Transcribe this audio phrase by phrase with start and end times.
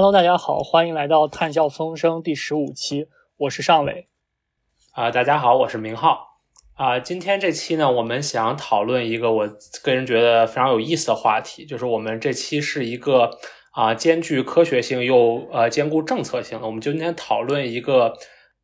[0.00, 4.06] Hello，大家好，欢迎来到《探笑风声》第十五期，我是尚伟。
[4.92, 6.36] 啊，大家好，我是明浩。
[6.74, 9.48] 啊，今天这期呢，我们想讨论一个我
[9.82, 13.28] 个人觉得非常有意思的话题，就是我们这期是一个
[13.72, 18.14] 啊兼具科学性又呃兼顾政策性的，我们今天讨论一个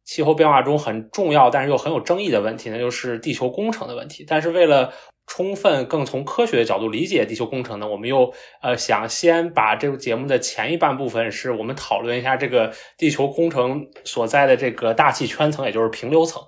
[0.04, 4.24] 气候变化中很重要但是又很有争议的问题，那就是地球工程的问题。
[4.24, 4.92] 但是为了
[5.26, 16.42] 充分更从科学的角度理解地球工程呢，我们又呃想先把这个节目的前一半部分，是我们讨论一下这个地球工程所在的这个大气圈层，也就是平流层。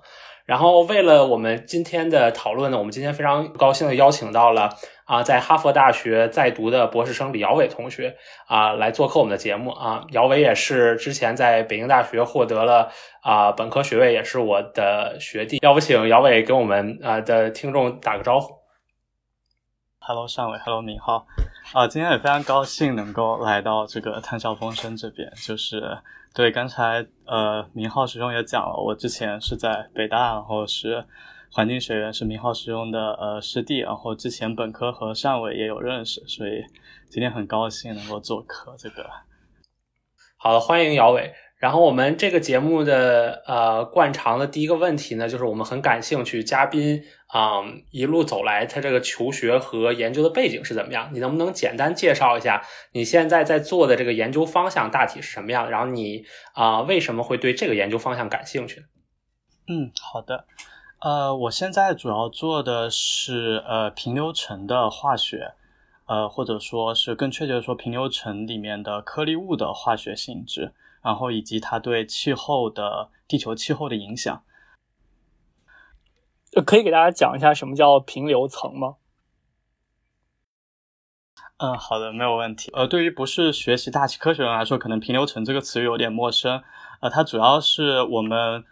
[0.45, 4.69] 然后为了我们今天的讨论呢，我们今天非常高兴的邀请到了
[5.03, 8.15] 啊，在哈佛大学在读的博士生李尧伟同学
[8.47, 10.05] 啊来做客我们的节目啊。
[10.11, 12.89] 尧伟也是之前在北京大学获得了
[13.21, 15.57] 啊本科学位，也是我的学弟。
[15.61, 18.56] 要不请姚伟跟我们啊的听众打个招呼。
[20.07, 21.27] Hello，尚伟，Hello，明浩，
[21.73, 25.29] 啊，今天也非常高兴能够来到这个探笑风声这边。
[25.35, 25.97] 就是
[26.33, 31.05] 对刚才呃，明浩师兄也讲了，我之前是在北大，然后是
[31.51, 36.63] 环境学院，是明浩师兄的呃师弟，然后之前本科和尚伟也有认识，所以
[37.09, 38.73] 今天很高兴能够做客。
[38.77, 39.05] 这个
[40.37, 41.33] 好的，欢迎姚伟。
[41.59, 51.09] 然后我们这个节目的呃惯常的第一个问题呢，就是我们很感兴趣嘉宾啊一路走来他这个求学和研究的背景是怎么样？
[51.11, 55.67] 你能不能简单介绍一下你现在在做的这个研究方向大体是什么样？
[55.67, 58.85] 然后你啊为什么会对这个研究方向感兴趣？
[59.67, 60.45] 嗯，好的，
[61.01, 65.53] 呃，我现在主要做的是呃平流层的化学，
[66.05, 70.71] 呃或者说是更确切的说平流层里面的颗粒物的化学性质。
[71.07, 74.43] 然后以及它对气候的地球气候的影响，
[76.65, 78.97] 可以给大家讲一下什么叫平流层吗？
[81.59, 82.69] 嗯，好的，没有问题。
[82.73, 86.61] 呃，对于不是学习大气科学人来说，可能平流层这个词语有点陌生。
[86.99, 88.65] 呃，它主要是我们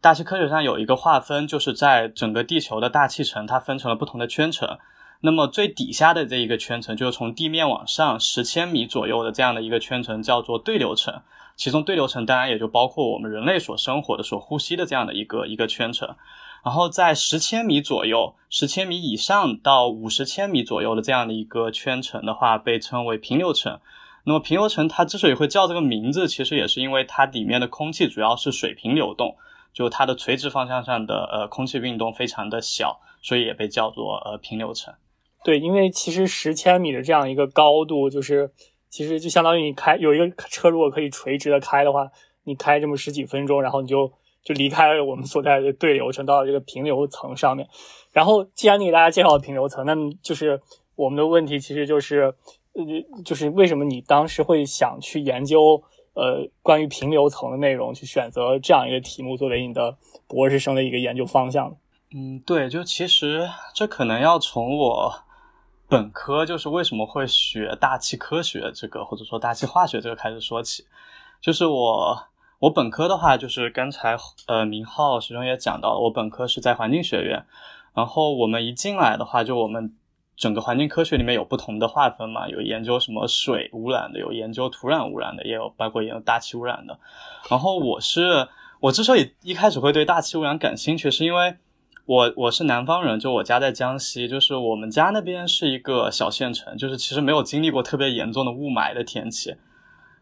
[0.00, 4.78] 大气科学上有一个划分，就是在整个地球的大气层，它分成了不同的圈层。
[5.20, 11.22] 那么最底下的这一个圈层，就是从地面往上十千米左右的这样的一个圈层，叫做对流层。
[11.56, 16.08] 其中对流层当然也就包括我们人类所生活的、所呼吸的这样的一个一个圈层，
[16.64, 23.78] 然后在十千米左右、十千米以上到五十千米左右的这样的一个圈层的话，被称为平流层。
[24.24, 29.36] 那么平流层它之所以会叫这个名字，其实也是因为它里面的空气主要是水平流动，
[29.72, 34.94] 就它的垂直方向上的呃空气运动非常的小，所以也被叫做呃平流层。
[35.44, 38.52] 对，因为其实十千米的这样一个高度就是。
[38.92, 42.10] 其实就相当于你开有一个车，如果可以垂直的开的话，
[42.44, 44.12] 你开这么十几分钟，然后你就
[44.44, 47.66] 就离开了我们所在的对流层，到了这个平流层上面。
[48.12, 50.60] 然后既然你给大家介绍了平流层，那么就是
[50.94, 52.34] 我们的问题其实就是，
[52.74, 52.84] 呃，
[53.24, 55.82] 就是为什么你当时会想去研究
[56.12, 59.96] 呃关于平流层的内容，去选择这样一个题目作为你的
[60.28, 61.74] 博士生的一个研究方向？
[62.14, 65.14] 嗯，对，就其实这可能要从我。
[65.92, 70.86] 本科就是为什么会学大气科学这个，或者说大气化学这个开始说起，
[71.38, 72.18] 就是我
[72.60, 74.16] 我本科的话，就是刚才
[74.46, 77.44] 呃明浩师兄也讲到了，我本科是在环境学院，
[77.92, 79.94] 然后我们一进来的话，就我们
[80.34, 86.98] 整个环境科学里面有不同的划分嘛，有研究什么水污染的，有研究土壤污染的，也有包括研究大气污染的，
[87.50, 88.48] 然后我是
[88.80, 91.58] 我之所以一开始会对大气污染感兴趣，是因为。
[92.04, 99.54] 我我是南方人，就我家在江西，就是我们家那边是一个小县城，就是其实没有经历过特别严重的雾霾的天气。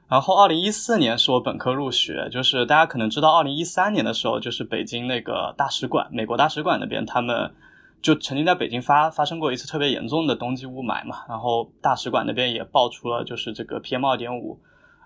[0.06, 7.54] 然后，二零一四年是我本科入学，就是大家可能知道，二零一三年的时候，就是北京那个大使馆，美国大使馆那边，他们
[8.02, 11.24] 就曾经在北京发发生过一次特别严重的冬季雾霾嘛。
[11.28, 14.60] 然后大使馆那边也爆出了就是这个 PM 二点五，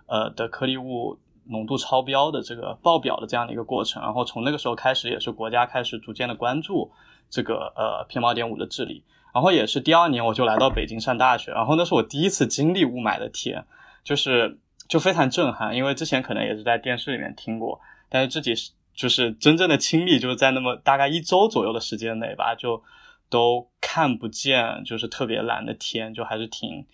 [0.06, 1.18] 呃的颗粒物。
[1.46, 6.90] 浓度超标的这个爆表的这样的一个过程，然后从那个时候开始，也是国家开始逐渐的关注
[7.30, 9.04] 这个呃 PM 二点五的治理。
[9.34, 13.64] 然后也是第二年，我就来到北京上大学，然后那是我第一次经历雾霾的天，
[14.04, 22.80] 就是就非常震撼，因为之前可能也是在电视里面听过，但是自己是就是真正的亲历，就是在那么大概一周左右的时间内吧，就
[23.28, 26.86] 都看不见，就是特别蓝的天，就还是挺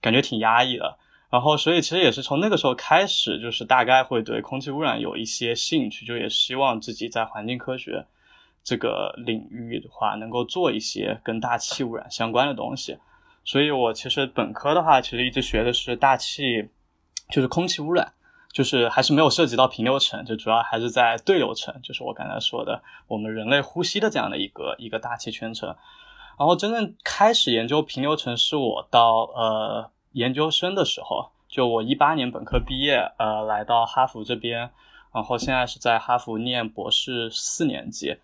[0.00, 0.98] 感觉挺压抑的。
[1.34, 8.06] 然后，所以其实也是从那个时候开始，就是大概会对空气污染有一些兴趣，就也希望自己在环境科学
[8.62, 12.96] 这个领域的话，能够做一些跟大气污染相关的东西。
[13.44, 16.68] 所以我其实本科的话，其实一直学的是大气，
[17.30, 18.12] 就是空气污染，
[18.52, 25.74] 就是还是没有涉及到平流层，就主要还是在对流层，就是我刚才说的我们人类呼吸的这样的一个一个大气圈层。
[26.38, 29.90] 然后真正开始研究平流层，是我到呃。
[30.14, 34.70] 研究生的时候，就我一八年本科毕业，呃，来到哈佛这边，
[35.12, 38.16] 然后现在是在哈佛念博士四年级。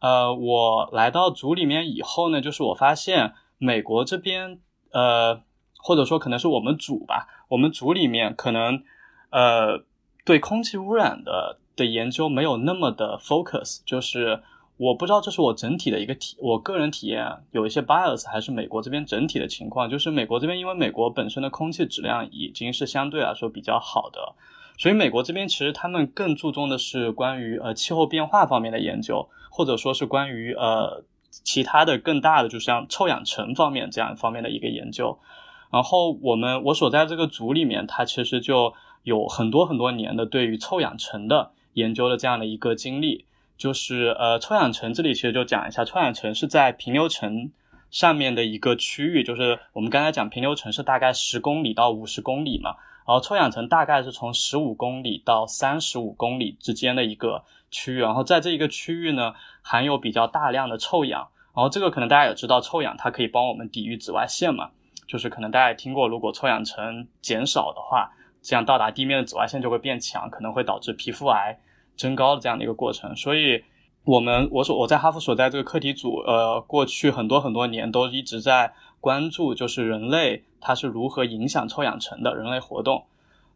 [0.00, 4.60] 呃，我来到组里面以后呢，就是我发现美国这边，
[4.92, 5.42] 呃，
[5.78, 8.84] 或者说可能是我们组吧，我们组里面可能，
[9.30, 9.82] 呃，
[10.24, 14.42] 对空气污染的的研究没有那么的 focus，就是
[14.78, 24.34] 我不知道这是我整体的一个体，我个人体验有一些 bias，还是美国这边整体的情况，就是美国这边因为美国本身的空气质量已经是相对来说比较好的，
[24.78, 29.28] 所以美国这边其实他们更注重的是关于呃气候变化方面的研究。
[29.50, 31.02] 或者说是关于呃
[31.32, 35.18] 其他的更大的，就像臭氧层方面这样方面的一个研究。
[35.72, 38.72] 然后我们我所在这个组里面，它其实就
[39.02, 43.24] 有很多很多年的对于臭氧层的研究的这样的一个经历。
[43.58, 47.50] 就是呃臭氧层这里其实就讲一下，臭氧层是在平流层
[47.90, 52.70] 上面的一个区域，就是我们刚才讲平流层是大概十公里到五十公里嘛，
[53.06, 57.44] 然后臭氧层大概是从十五公里到三十五公里之间的一个。
[57.70, 64.70] 区域，然后在这一个区域呢，含有比较大量的臭氧，然后这个可能大家也知道，臭氧它可以帮我们抵御紫外线嘛，
[65.06, 71.58] 就是可能大家也听过，如果臭氧层减少的话，这样到达地面的紫外线就会变强，可能会导致皮肤癌
[71.98, 73.14] 增高的这样的一个过程。
[73.14, 73.62] 所以，
[74.04, 83.04] 我们我所我在哈佛所在这个课题组，呃，过去很多很多年都一直在关注，就是人类它是如何影响臭氧层的人类活动。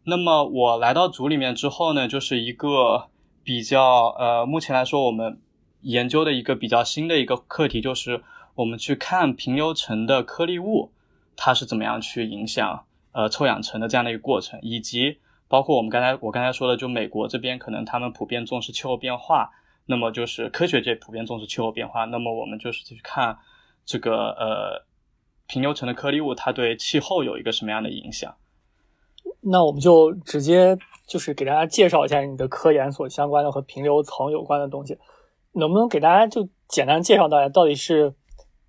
[0.03, 3.07] 那么我来到组里面之后呢，就是一个。
[3.45, 5.37] 比较呃，目前来说，我们
[5.81, 8.23] 研究的一个比较新的一个课题，就是
[8.55, 10.93] 我们去看平流层的颗粒物，
[11.35, 15.17] 它是怎么样去影响呃臭氧层的这样的一个过程，以及
[15.53, 19.51] 包括我们刚才我刚才说的，就美国这边可能他们普遍重视气候变化，
[19.85, 23.37] 那么就是科学界普遍重视气候变化，那么我们就是去看
[23.85, 24.83] 这个呃
[25.45, 28.33] 平流层的颗粒物，它对气候有一个什么样的影响。
[29.41, 34.97] 那我们就直接就是给大家介绍一下你的科研所相关的和平流层有关的东西，
[35.51, 38.15] 能不能给大家就简单介绍大家到底是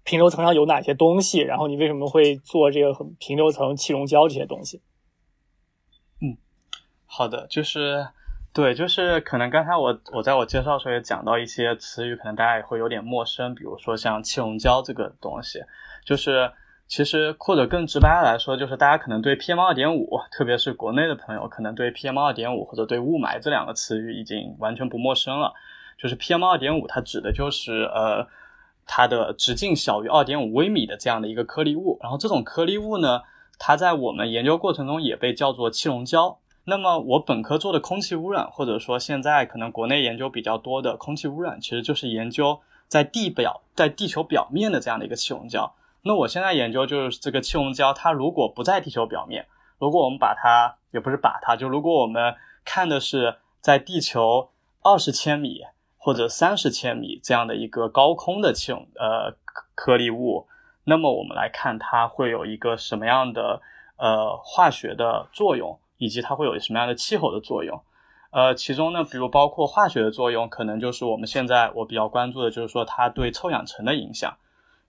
[0.02, 4.82] 平流层上有哪些东西，然后你为什么会做这个平流层气溶胶这些东西？
[7.16, 8.06] 好的，就是
[8.52, 15.62] 对，就是可能刚才我我在我介绍时候也讲到一些词语，可能大家也会有点陌生，比如说像气溶胶这个东西，
[16.04, 16.50] 就是。
[16.86, 25.54] 其实，或者更直白来说，就是大家可能对 PM 二点五，特别是国内的朋友，可能对 PM 二点五或者对雾霾这两个词语已经完全不陌生了。
[25.96, 28.28] 就是 PM 二点五，它指的就是呃，
[28.86, 31.98] 它的直径小于二点五微米的这样的一个颗粒物。
[32.02, 33.22] 然后这种颗粒物呢，
[33.58, 36.38] 它在我们研究过程中也被叫做气溶胶。
[36.64, 45.74] 那么我本科做的空气污染，或者说现在可能国内研究比较多的空气污染，其实就是研究在地表、在地球表面的这样的一个气溶胶。
[46.02, 49.46] 那我现在研究就是这个气溶胶，它如果不在地球表面，
[49.78, 52.34] 如果我们把它，也不是把它，就如果我们
[52.64, 54.50] 看的是在地球
[54.82, 55.62] 二十千米
[55.98, 59.36] 或者三十千米这样的一个高空的气溶呃
[59.74, 60.46] 颗粒物，
[60.84, 63.60] 那么我们来看它会有一个什么样的
[63.96, 67.80] 呃化学的作用，以及它会有什么样的气候的作用。
[68.30, 74.36] 呃，其中呢，比如包括化学的作用，可能就是我们现在我比较关注的就是说它对臭氧层的影响，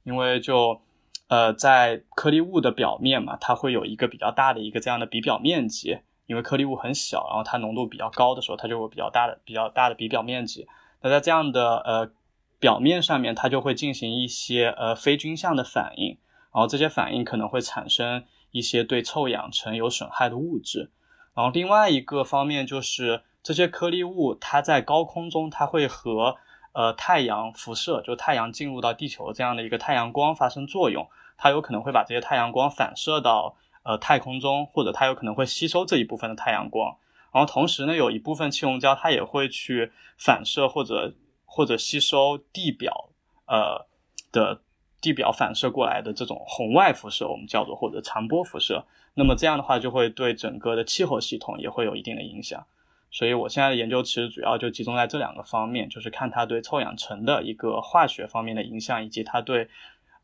[0.04, 0.82] 因为就。
[1.28, 5.98] 呃，在颗粒物的表面嘛，它会有一个比较大的一个这样的比表面积，
[6.28, 10.68] 因为颗粒物很小，然后它浓度比较高的时候，它就有比较大的、比较大的比表面积。
[11.02, 12.12] 那在这样的呃
[12.60, 16.10] 表面上面，它就会进行一些呃非均相的反应，
[16.54, 18.24] 然后这些反应可能会产生
[18.56, 20.90] 一些对臭氧层有损害的物质。
[21.34, 26.38] 然后另外一个方面就是这些颗粒物，它在高空中，它会和
[26.72, 31.06] 呃，太阳辐射就太阳进入到地球这样的一个太阳光发生作用，
[31.38, 36.96] 它有可能会把这些太阳光反射到呃太空中，或者它有可能会吸收这一部分的太阳光。
[37.34, 43.10] 然后同时呢，有一部分气溶胶它也会去反射或者或者吸收地表
[43.48, 43.86] 呃
[44.32, 44.62] 的
[45.06, 48.84] 地表反射过来的这种红外辐射，我们叫做或者长波辐射。
[49.14, 52.66] 那么这样的话就会对整个的气候系统也会有一定的影响。
[53.12, 59.70] 所以，我现在的研究其实主要就集中在这两个方面，就是看它对臭氧层的一个化学方面的影响，以及它对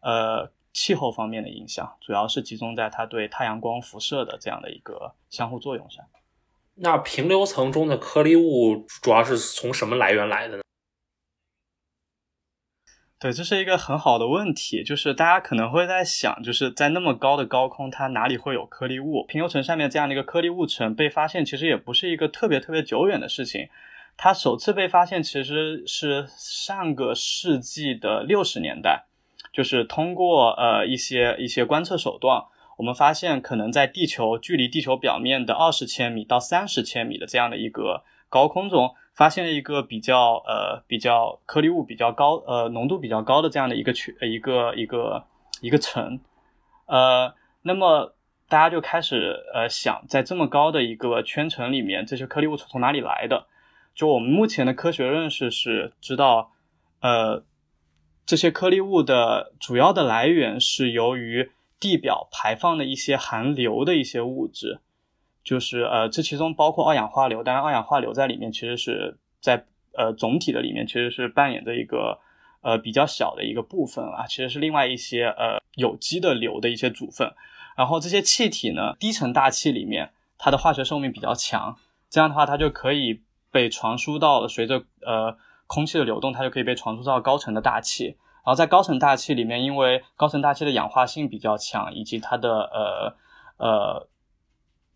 [0.01, 6.03] 呃气候方面的影响，主要是集中在它对太阳光辐射的这样的一个相互作用上。
[6.73, 10.60] 那平流层中的颗粒物主要是从什么来源来的？
[13.21, 19.23] 对，这是一个很好的问题，就是大家可能会在想，就是在那么高的高空，它哪里会有颗粒物？
[19.27, 23.69] 平流层上面这样的一个颗粒物层被发现，其实也不是一个特别特别久远的事情。
[24.17, 29.03] 它首次被发现其实是上个世纪的六十年代，
[29.53, 32.43] 就是通过呃一些一些观测手段，
[32.77, 45.23] 我们发现可能在地球距离地球表面的二十千米到三十千米的这样的一个高空中，发现了一个比较呃比较颗粒物比较高呃浓度比较高的这样的一个区一个一个
[45.61, 46.19] 一个层，
[46.87, 48.15] 呃，那么
[48.49, 53.45] 大家就开始呃想，在这么高的一个圈层里面，这些颗粒物是从哪里来的？
[53.93, 56.53] 就我们目前的科学认识是知道，
[57.01, 57.43] 呃。
[58.23, 64.79] 这些颗粒物的主要的来源是由于地表排放的一些含硫的一些物质，
[65.43, 67.43] 就是呃，这其中包括二氧化硫。
[67.43, 69.65] 当然，二氧化硫在里面其实是在
[69.97, 72.19] 呃总体的里面其实是扮演着一个
[72.61, 77.31] 呃比较小的一个部分啊，其实是另外一些呃有机的硫的一些组分。
[77.75, 81.75] 然后这些气体呢，低层大气里面它的化学寿命比较强，
[82.09, 83.21] 这样的话它就可以
[83.51, 85.37] 被传输到随着呃。
[85.73, 88.07] 空气的流动，它就可以被传输到高层的大气。
[88.07, 93.15] 然后在高层大气里面，因为高层大气的氧化性比较强，以及它的呃
[93.55, 94.07] 呃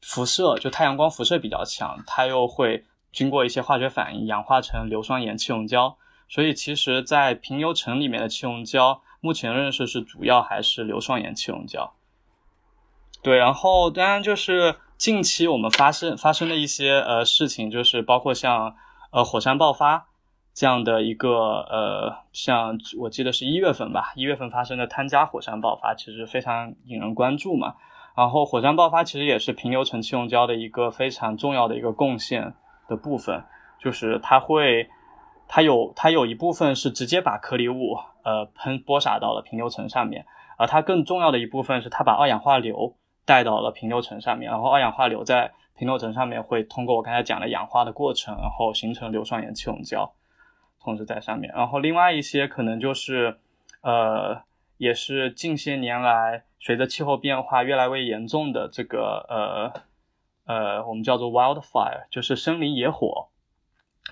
[0.08, 5.98] 辐射，就太阳光辐射比较强，它又会经过一些化学反应，氧化成硫酸盐气溶胶。
[6.30, 11.96] 所以其实，在平流层里面的气溶胶，目前认识是主要还是硫酸盐气溶胶。
[13.24, 18.76] 对，然后当然就是近期我们发生发生的一些呃事情，就是包括像
[19.12, 20.08] 呃火山爆发。
[20.54, 27.76] 这样的一个呃，像我记得是一月份吧，一月份发生的汤加火山爆发，其实非常引人关注嘛。
[28.16, 32.54] 然后火山爆发其实也是平流层气溶胶的一个非常重要的一个贡献
[32.88, 33.44] 的部分，
[33.80, 34.90] 就是它会，
[35.48, 40.26] 它有它有一部分是直接把颗粒物呃喷播撒到了平流层上面，
[40.58, 42.96] 而它更重要的一部分是它把二氧化硫
[43.26, 50.12] 带到了平流层上面，然后二氧化硫在平流层上面会通过我刚才讲的氧化的过程，然后形成硫酸盐气溶胶。
[50.82, 53.40] 同时在上面，然后另外一些可能就是，
[53.82, 54.40] 呃，
[54.77, 59.82] 也是近些年来随着气候变化越来越严重的这个呃
[60.46, 63.29] 呃，我们叫做 wildfire，就是森林野火。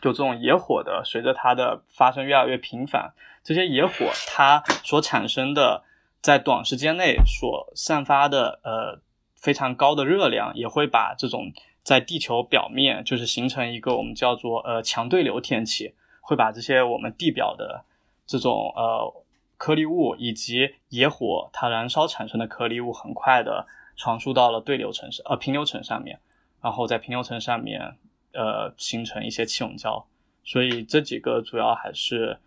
[0.02, 5.84] 就这种野火的，随着它的发生越来越频繁，这些野火它所产生的
[6.22, 9.02] 在短时间内所散发的呃
[9.36, 11.52] 非常高的热量，也会把这种
[11.84, 15.96] 在地球表面就是形成一个我们叫做呃强对流天气。
[16.26, 17.84] 会把这些我们地表的
[18.26, 19.23] 这种呃
[19.58, 26.20] 颗粒物以及野火它燃烧产生的颗粒物，很快的传输到了对流层上呃平流层上面，
[26.62, 27.96] 然后在平流层上面
[28.34, 30.06] 呃形成一些气溶胶。
[30.44, 32.38] 所以这几个主要还是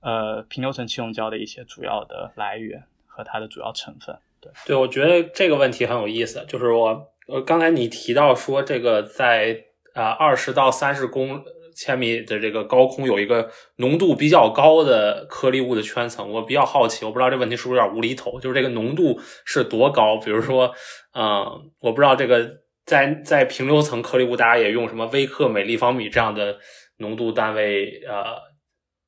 [0.00, 4.18] 呃平流层气溶胶的一些主要的来源和它的主要成分。
[4.40, 9.64] 对对，我觉得这个问题很有意思，就是我呃刚才你提到说这个在
[9.94, 11.42] 啊二十到三十公。
[11.80, 20.18] 千米的这个高空有一个浓度比较高的颗粒物的圈层，我比较好奇，我不知道这问题是不是有点无厘头，就是这个浓度是多高？
[20.18, 20.74] 比如说，
[21.14, 26.58] 嗯， 我不知道这个在在平流层颗粒物，大家也用什么微克每立方米这样的
[26.98, 28.36] 浓度单位，呃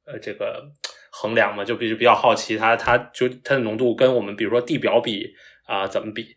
[0.07, 0.64] 呃，这个
[1.11, 1.62] 衡量嘛？
[1.62, 5.35] 就比就比较好奇，它它就它的浓度跟我们比如说地表比
[5.67, 6.35] 啊，怎么比？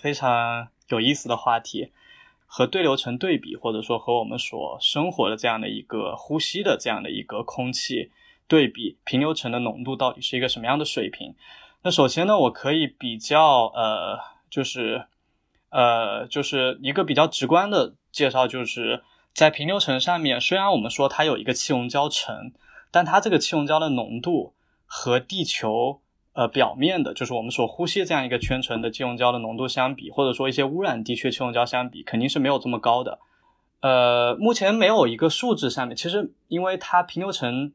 [0.00, 1.92] 非常有意思的话题。
[2.50, 8.10] 和对流层对比，或者说和我们所生活的这样的一个呼吸的这样的一个空气
[8.48, 11.34] 对比，平流层的浓度到底是一个什么样的水平？
[11.82, 14.18] 那首先呢，我可以比较呃，
[14.50, 15.06] 就是
[15.68, 22.52] 呃，就是一个比较直观的介绍，就是在平流层上面，虽然我们说它有一个气溶胶层，
[22.90, 24.54] 但它这个气溶胶的浓度
[24.86, 26.00] 和地球。
[26.38, 33.18] 呃，表面的，就是我们所呼吸这样一个圈层的气溶胶的浓度相比，或者说一些污染地区气溶胶相比，肯定是没有这么高的。
[33.80, 37.72] 呃，目前没有一个数字上面，其实因为它平流层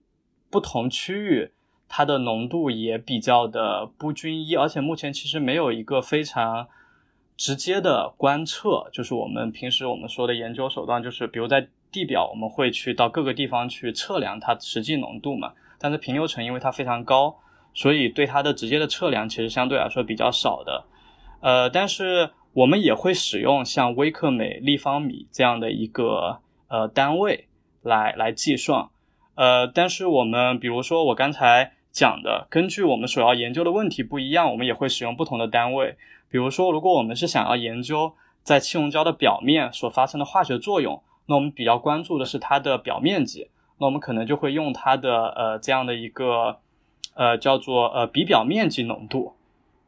[0.50, 1.52] 不同区域
[1.90, 6.70] 它的浓度也比较的不均一，而且目前其实没有一个非常
[7.36, 17.36] 直接的观测，就是我们平时我们说的研究手段，就是比如在地表我们会去到各个地方去测量它实际浓度嘛，但是平流层因为它非常高。
[17.74, 20.86] 所以对它的直接的测量其实相对来说比较少的，
[21.42, 27.48] 呃，但是我们也会使用像微克每立方米这样的一个呃单位
[27.82, 28.90] 来来计算，
[29.34, 35.98] 呃，但是我们比如说我刚才讲的，根据我们所要研究的问题不一样，我们也会使用不同的单位。
[36.30, 38.14] 比如说，如果我们是想要研究
[38.44, 43.50] 在气溶胶的表面所发生的化学作用，那我们比较关注的是它的表面积，
[43.80, 46.60] 那我们可能就会用它的呃这样的一个。
[47.16, 49.34] 呃，叫做呃比表面积浓度，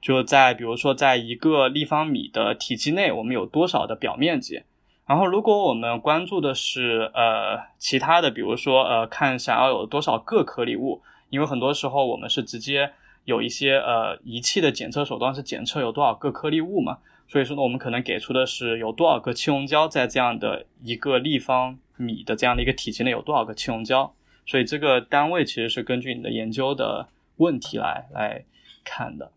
[0.01, 4.63] 就在比如说在一个立方米的体积内，我们有多少的表面积。
[5.08, 12.91] 然后，如果我们关注的是呃其他的，比如说呃看想要有多少个颗粒物，因为很多时候我们是直接
[13.25, 24.12] 有一些呃仪器的检测手段是检测有多少个颗粒物嘛，所以说呢，我们可能给出的是有多少个气溶胶在这样的一个立方米的这样的一个体积内有多少个气溶胶，
[24.48, 28.45] 所以这个单位其实是根据你的研究的问题来来
[28.83, 29.31] 看的。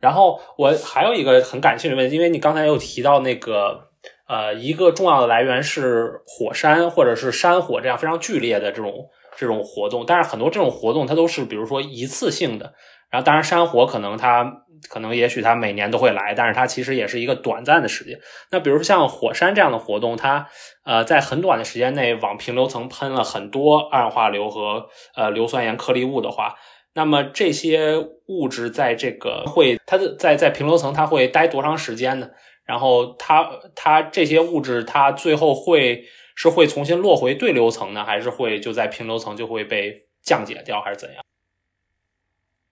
[0.00, 3.88] 然后我还有一个很感兴趣的问题，因为你刚才有提到那个
[4.26, 9.10] 呃一个重要的来源是火山或者是山火这样非常剧烈的这种。
[9.36, 12.72] 这种活动，但是很多这种活动它都是比如说一次性的，
[13.10, 18.18] 然后当然山火可能它可能也许它每年都会来，但是它其实也是一个短暂的时间。
[18.50, 20.46] 那比如说像火山这样的活动，它
[20.84, 26.54] 呃在很短的时间内往平流层喷了很多二氧化硫和呃硫酸盐颗粒物的话，
[26.94, 27.96] 那么这些
[28.28, 32.28] 物质在这个会它的在在平流层它会待多长时间呢？
[32.64, 36.04] 然后它它这些物质它最后会。
[36.36, 41.23] 是会重新落回对流层呢，还是会就在平流层就会被降解掉，还是怎样？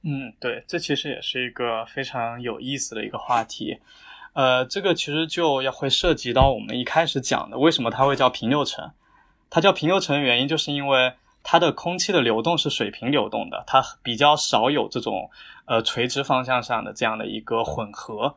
[0.03, 3.79] 嗯，对，这其实也是一个非常有意思的一个话题。
[4.35, 8.93] 呃，这个其实就要会涉及到我们一开始讲的，为什么它会叫平流层？
[9.51, 15.31] 它叫平流层的原因，就是因为它的空气的流动是水平流动的，它比较少有这种
[15.67, 18.37] 呃垂直方向上的这样的一个混合，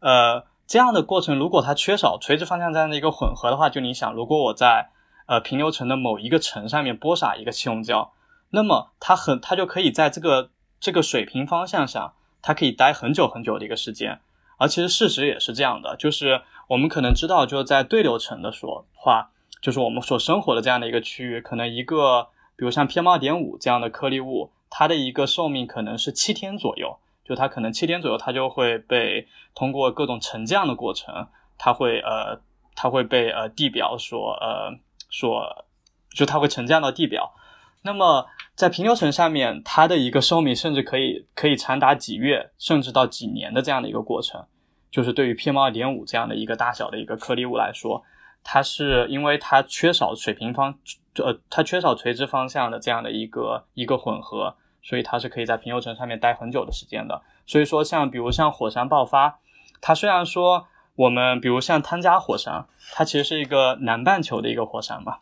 [0.00, 0.48] 呃。
[0.70, 4.88] 这样的过程，如果它缺少垂直方向这样的一个混合的话，就你想，如果我在
[5.26, 8.12] 呃平流层的某一个层上面播撒一个气溶胶，
[8.50, 10.50] 那么它很它就可以在这个
[10.80, 14.20] 这个水平方向上，它可以待很久很久的一个时间。
[14.56, 26.98] 而其实事实也是这样的，就是我们可能知道，就是在对流层的说话，就是我们所生活的这样的一个区域，可能一个比如像 PM 二点五这样的颗粒物，它的一个寿命可能是七天左右。
[27.22, 32.40] 就它可能七天左右，它就会被通过各种沉降的过程，它会呃，
[32.74, 34.76] 它会被呃地表所呃
[35.08, 35.64] 所，
[36.12, 37.32] 就它会沉降到地表。
[37.82, 44.44] 那么在平流层上面，它的一个寿命甚至可以可以长达几月，甚至到几年的这样的一个过程。
[44.90, 48.02] 就是对于 PM 二点五这样的一个大小的一个颗粒物来说，
[48.42, 50.78] 它是因为它缺少水平方
[51.16, 54.56] 呃，它缺少垂直方向的这样的一个一个混合。
[54.82, 57.20] 所以它是可以在平流层上面待很久的时间的。
[57.46, 59.38] 所以说，像比如像火山爆发，
[59.82, 60.66] 它虽然说
[60.96, 65.18] 我们比如像汤加火山，它其实是一个南半球的一个火山嘛，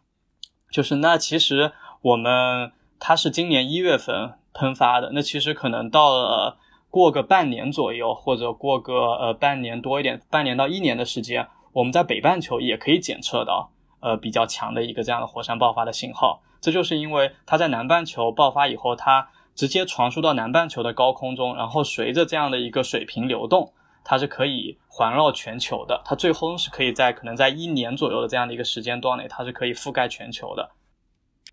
[0.71, 6.57] 就是那其实我们它是今年一月份喷发的，那其实可能到了
[6.91, 16.41] 过个半年左右，或者过个呃半年多一点，半年到一年的时间，我们在北半球也可以检测到呃比较强的一个这样的火山爆发的信号。
[16.61, 26.03] 这就是因为它在南半球爆发以后，它直接传输到南半球的高空中，然后随着这样的一个水平流动，它是可以环绕全球的。
[26.05, 30.69] 它最终是可以在可能在一年左右的这样的一个时间段内，它是可以覆盖全球的。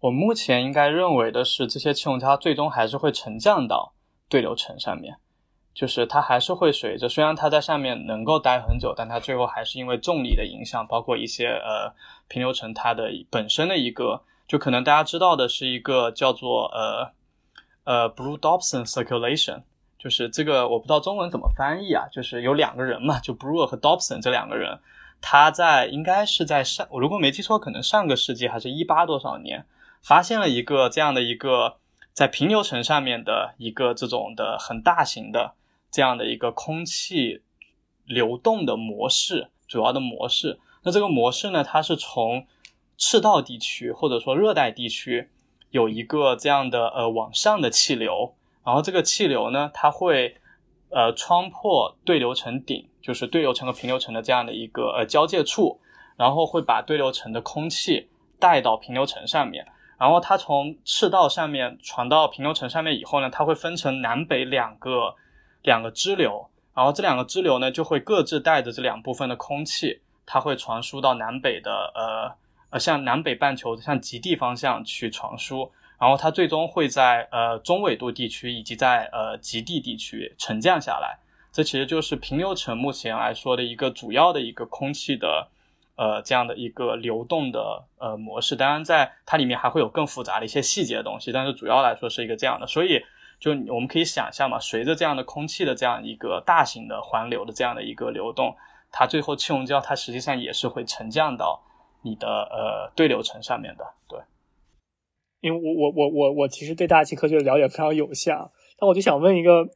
[0.05, 3.93] 我目前应该认为的是，这些气溶胶最终还是会沉降到
[4.29, 5.15] 对流层上面，
[5.73, 11.91] 就是它还是会随着，虽然它在上面能够待很久，但它最后还是因为重力的影响，包括一些呃
[12.27, 17.11] 平流层它的本身的一个，就可能大家知道的是一个叫做呃。
[17.85, 19.61] 呃，Brue-Dobson circulation，
[19.99, 24.79] 就是这个我不知道中文怎么翻译啊，就是有两个人嘛，就 Brue 和 Dobson 这两个人，
[25.21, 29.63] 他在应该是在上，我如果没记错，可能上个世纪还是一八多少年，
[30.05, 31.77] 发现了一个这样的一个
[32.13, 35.55] 在平流层上面的一个这种的很大型的
[35.89, 37.41] 这样的一个空气
[38.05, 40.59] 流动的模式，主要的模式。
[40.83, 42.45] 那这个模式呢，它是从
[42.97, 45.31] 赤道地区或者说热带地区。
[45.71, 50.37] 有一个这样的呃往上的气流，然后这个气流呢，它会
[50.89, 55.81] 呃穿破对流层顶，就是对流层和平流层的这样的一个呃交界处，
[56.15, 58.07] 然后会把对流层的空气
[58.39, 65.15] 带到平流层上面，然后它从赤道上面传到平流层上面以后呢，它会分成南北两个
[65.63, 72.36] 两个支流，然后这两个支流呢就会各自带着这两部分的空气，它会传输到南北的呃。
[72.71, 81.15] 呃，向南北半球向极地方向去传输，然后它最终会在呃中纬度地区以及在呃极地地区沉降下来。
[81.53, 85.47] 这其实就是平流层目前来说的一个主要的一个空气的
[85.95, 88.55] 呃这样的一个流动的呃模式。
[88.55, 92.67] 当然，在它里面还会有更复杂的一些细节的东西，但是主要来说是一个这样的。
[92.67, 93.01] 所以，
[93.39, 98.55] 就我们可以想象嘛，随着这样的空气的这样一个大型的环流的这样的一个流动，
[98.91, 101.62] 它最后气溶胶它实际上也是会沉降到。
[102.08, 104.19] 你的呃对流层上面的对，
[105.41, 109.67] 因为我我我我我其实对大气科学的了解非常有限啊，但我就想问一个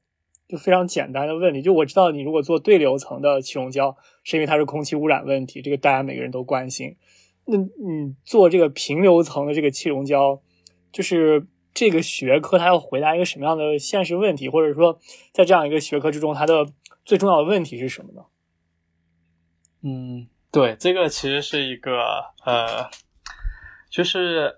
[0.49, 6.97] 就非常简单的问题，就我知道你如果做对流层的气溶胶，是因为它是空气污染问题，这个大家每个人都关心。
[7.45, 10.41] 那你做这个平流层的这个气溶胶，
[10.91, 14.99] 就是这个学科它要回答一个什么样的现实问题，或者说
[15.31, 16.65] 在这样一个学科之中，它的
[17.05, 18.25] 最重要的问题是什么呢？
[19.83, 22.01] 嗯，对，这个其实是一个
[22.43, 22.89] 呃，
[23.87, 24.57] 就是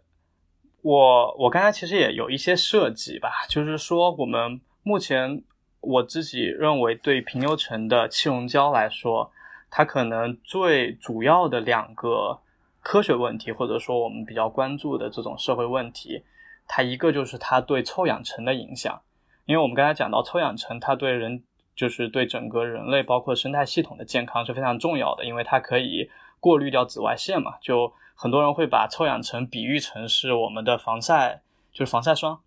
[0.82, 5.43] 我我刚才其实也有一些设计吧，就是说我们目前
[5.82, 9.32] 我自己认为对平流层的气溶胶来说，
[9.70, 12.39] 它可能最主要的两个
[12.82, 16.24] 科学问题，或者说我们比较关注的这种社会问题，
[16.67, 19.02] 它一个就是它对臭氧层的影响，
[19.46, 21.44] 因为我们刚才讲到臭氧层，它对人。
[21.74, 27.54] 就是对整个人类包括生态系统的健康是非常重要的，因为它可以过滤掉紫外线嘛。
[27.62, 31.41] 就很多人会把臭氧层比喻成是我们的防晒，
[31.72, 32.39] 就是防晒霜。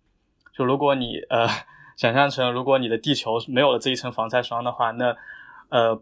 [0.53, 1.47] 就如果你呃
[1.95, 5.15] 想象成如果你的地球没有了这一层防晒霜的话，那
[5.69, 6.01] 呃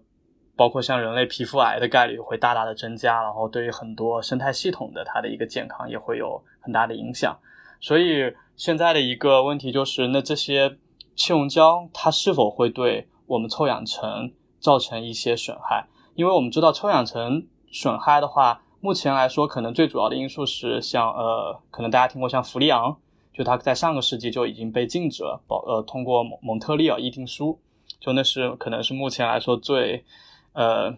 [0.55, 7.35] 包括像人类皮肤癌的概率会大大的增加，然后对于很多生态系统的它的一个健康也会有很大的影响。
[7.79, 10.77] 所以现在的一个问题就是，那这些
[11.15, 22.95] 气溶胶它是否会对我们臭氧层造成一些损害，因为我们知道臭氧层损害的话，目前来说可能最主要的因素是像呃，可能大家听过像氟利昂，
[23.33, 27.59] 就它在上个世纪就已经被禁止了，保呃通过蒙蒙特利尔议定书，
[27.99, 30.05] 就那是可能是目前来说最
[30.53, 30.95] 呃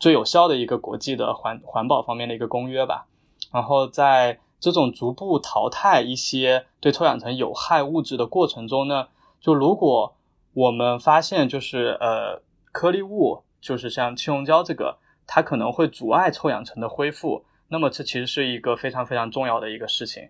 [0.00, 3.06] 最有效的一个国际的环环保方面的一个公约吧。
[3.52, 9.06] 然后在这种逐步淘汰一些对臭氧层有害物质的过程中呢，
[9.40, 10.16] 就如果
[10.54, 17.44] 我们发现，就是呃，颗粒物，就是像气溶胶这个，它可能会阻碍臭氧层的恢复。
[17.68, 20.28] 那么这其实是一个非常非常重要的一个事情。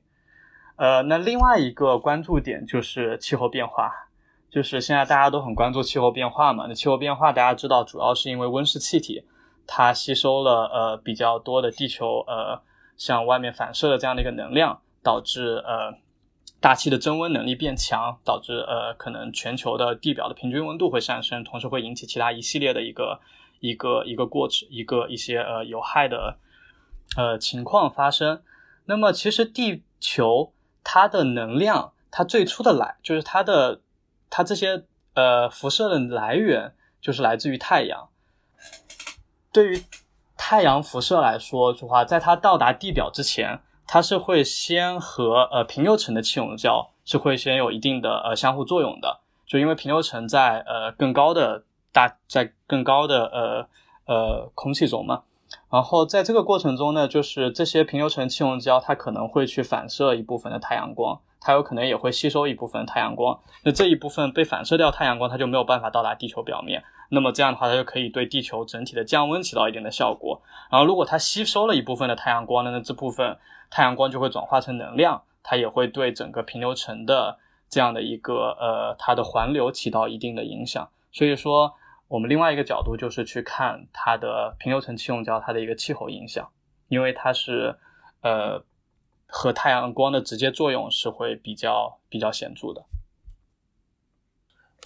[0.78, 3.92] 呃，那另外一个关注点就是气候变化，
[4.50, 6.64] 就是现在大家都很关注气候变化嘛。
[6.66, 9.24] 那气候变化大家知道，主要是因为温室气体
[9.66, 12.62] 它吸收了呃比较多的地球呃
[12.96, 15.98] 向外面反射的这样的一个能量，导致呃。
[16.60, 23.20] 大气的增温能力变强，导致呃可能全球的地表的平均温度会上升，同时会引起其他一系列的一个
[23.60, 26.36] 一个一个过程，一个一些呃有害的
[27.16, 28.42] 呃情况发生。
[28.86, 30.52] 那么其实地球
[30.90, 33.82] 它的能量，它最初的来就是它的
[34.30, 38.08] 它这些呃辐射的来源就是来自于太阳。
[39.52, 39.84] 对于
[40.34, 43.60] 太阳辐射来说的话，在它到达地表之前。
[43.90, 53.66] 它是会先和呃平流层的气溶胶是会先有一定的呃相互作用的，就因为平流层在呃更高的大在更高的呃
[54.04, 55.22] 呃空气中嘛，
[55.70, 66.82] 然后在这个过程中呢，就是这些平流层气溶胶它可能会去反射一部分的太阳光，它有可能也会吸收一部分太阳光，那这一部分被反射掉太阳光，它就没有办法到达地球表面。
[67.10, 70.40] 那么这样的话，它就可以对地球整体的降温起到一定的效果。
[70.70, 73.36] 然后，如果它吸收了一部分的太阳光呢，那这部分
[73.70, 77.38] 太阳光就会转化成能量，它也会对整个平流层的
[77.70, 80.86] 这样的一个呃它的环流起到一定的影响。
[81.10, 81.72] 所以说，
[82.08, 86.50] 我们另外一个角度就是去看它的平流层气溶胶它的一个气候影响，
[86.88, 87.76] 因为它是
[88.22, 88.64] 呃
[89.26, 92.86] 和太阳光的直接作用是会比较比较显著的。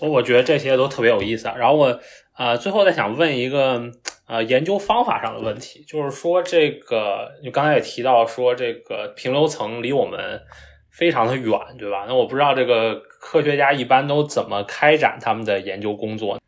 [0.01, 1.55] 我我觉得这些都特别有意思啊。
[1.57, 2.01] 然后我
[2.37, 3.81] 呃最后再想问一个
[4.27, 10.43] 呃研究方法上的问题，就是说这个你刚才也提到说这个平流层离我们
[10.91, 12.07] 非常的远，对吧？
[12.09, 16.42] 那我不知道这个科学家一般都怎么开展他们的研究工作。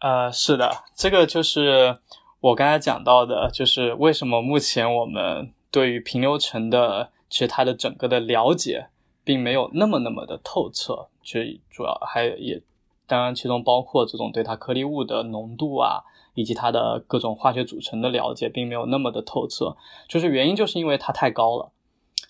[0.00, 1.98] 呃，是的，这个就是
[2.40, 8.88] 我刚才讲到的，就是为什么目前我们对于平流层的其实它的整个的了解
[9.22, 12.62] 并没有那么那么的透彻，就主要还也。
[13.06, 16.00] 当然，其中包括这种对它颗粒物的浓度啊，
[16.34, 19.76] 以及它的各种化学组成的了解，并没有那么的透彻。
[20.08, 21.72] 就是原因，就是因为它太高了，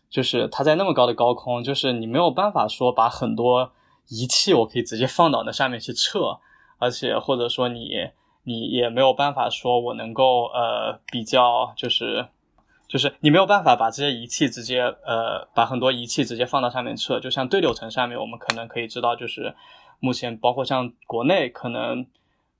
[0.08, 3.72] 就是它在那么高的高空，就是你没有办法说把很多
[4.08, 6.40] 仪器我可以直接放到那上面去测，
[6.80, 8.10] 而且或者说你
[8.42, 12.26] 你也没有办法说我能够呃比较，就是
[12.88, 17.20] 就是你没有办法把这些仪器直接呃把很多仪器直接放到上面测。
[17.20, 19.54] 就像对流层上面，我们可能可以知道就是。
[20.02, 22.06] 目前包括像国内，可能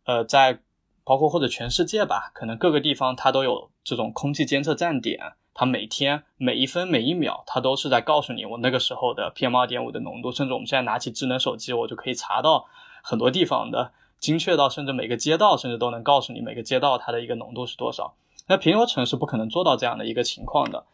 [0.05, 0.61] 呃在
[1.05, 5.19] 包括或者全世界吧，可能各个地方它都有这种空气监测站点，
[5.55, 12.67] 它每天每一分每一秒，它都是在告诉你我那个时候的 PM 二点五的浓度，甚至我们现在拿起智能手机，我就可以查到
[13.03, 18.15] 很多地方的精确到甚至每个街道，甚至都能告诉你每个街道它的一个浓度是多少。
[18.47, 20.85] 那平流层是不可能做到这样的一个情况的。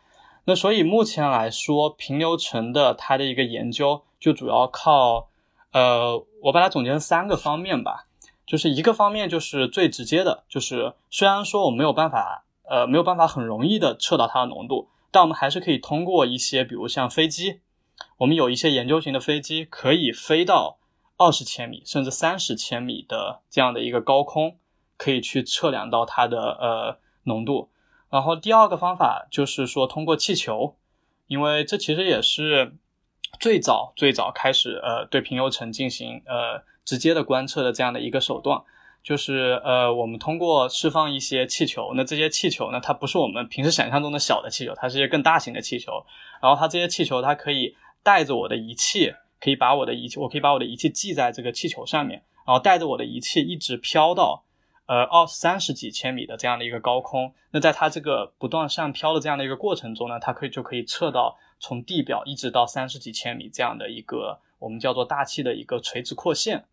[0.44, 5.28] 那所以目前来说，平流层的它的一个研究就主要靠。
[5.72, 8.06] 呃，我把它总结成三个方面吧，
[8.46, 17.60] 就是一个方面就是最直接的，就是虽然说我没有办法，呃，没有办法很容易的测到它的浓度，但我们还是可以通过一些，比如像飞机，
[18.18, 20.78] 我们有一些研究型的飞机可以飞到
[21.16, 24.58] 二十千米甚至三十千米的这样的一个高空，
[24.96, 27.70] 可以去测量到它的呃浓度。
[28.10, 30.76] 然后第二个方法就是说通过气球，
[31.26, 32.76] 因为这其实也是
[33.40, 38.62] 最早最早开始呃对平流层进行呃直接的观测的这样的一个手段。
[39.02, 45.92] 就是呃，我们通过释放一些气球，那这些气球呢，它不是我们平时想象中的小的气球，它是一些更大型的气球。
[46.42, 54.44] 然后它这些气球，它可以带着我的仪器，可以把我的仪器，我可以把我的仪器系在这个气球上面，然后带着我的仪器一直飘到
[54.86, 57.32] 呃二三十几千米的这样的一个高空。
[57.50, 66.64] 那在它这个不断上飘的这样的一个过程中呢，它可以就可以测到从地表一直到三十几千米这样的一个我们叫做大气的一个垂直扩线。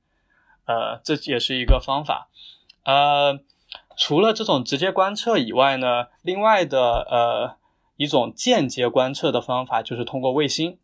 [0.66, 2.30] 呃，这也是一个方法。
[2.86, 3.40] 呃，
[3.98, 7.58] 除了这种直接观测以外呢，另外的呃
[7.98, 10.78] 一种间接观测的方法就是通过卫星。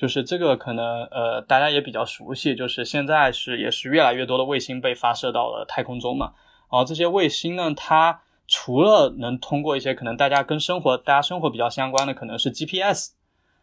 [0.00, 6.32] 就是这个可能呃大家也比较熟悉，就是现在是也是越来越多的卫星被发射到了太空中嘛。
[6.72, 13.10] 然后这些卫星呢，它除了能通过一些可能大家跟生活大家生活比较相关的，可能是 GPS，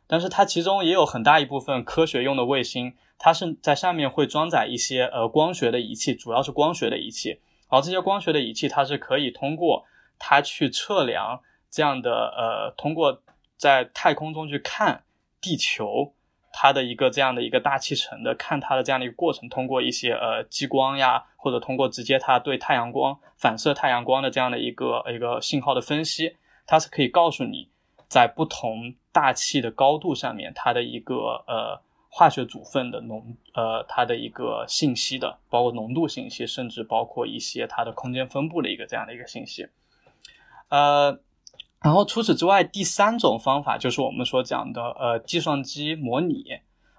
[0.06, 2.94] 但是它其中也有很大一部分科学用的卫星。
[3.18, 7.30] 它是在上面会装载一些呃光学的仪器，主要是光学的仪器。
[7.68, 9.86] 然后这些光学的仪器，它是可以通过
[10.20, 13.24] 它去测量这样的呃，通过
[13.58, 15.04] 在太空中去看
[15.42, 16.14] 地球
[16.60, 27.70] 它的一个这样的一个大气层的看它的这样的一个过程，通过一些呃激光呀，或者通过直接它对太阳光反射太阳光的这样的一个一个信号的分析，它是可以告诉你
[28.08, 31.80] 在不同大气的高度上面它的一个呃。
[32.10, 39.68] 化学组分的浓，呃，它的一个信息的，包括浓度信息，甚至包括一些它的空间分布的一个这样的一个信息，
[40.70, 41.20] 呃，
[41.82, 46.46] 然后除此之外，第三种方法就是我们所讲的，呃，计算机模拟，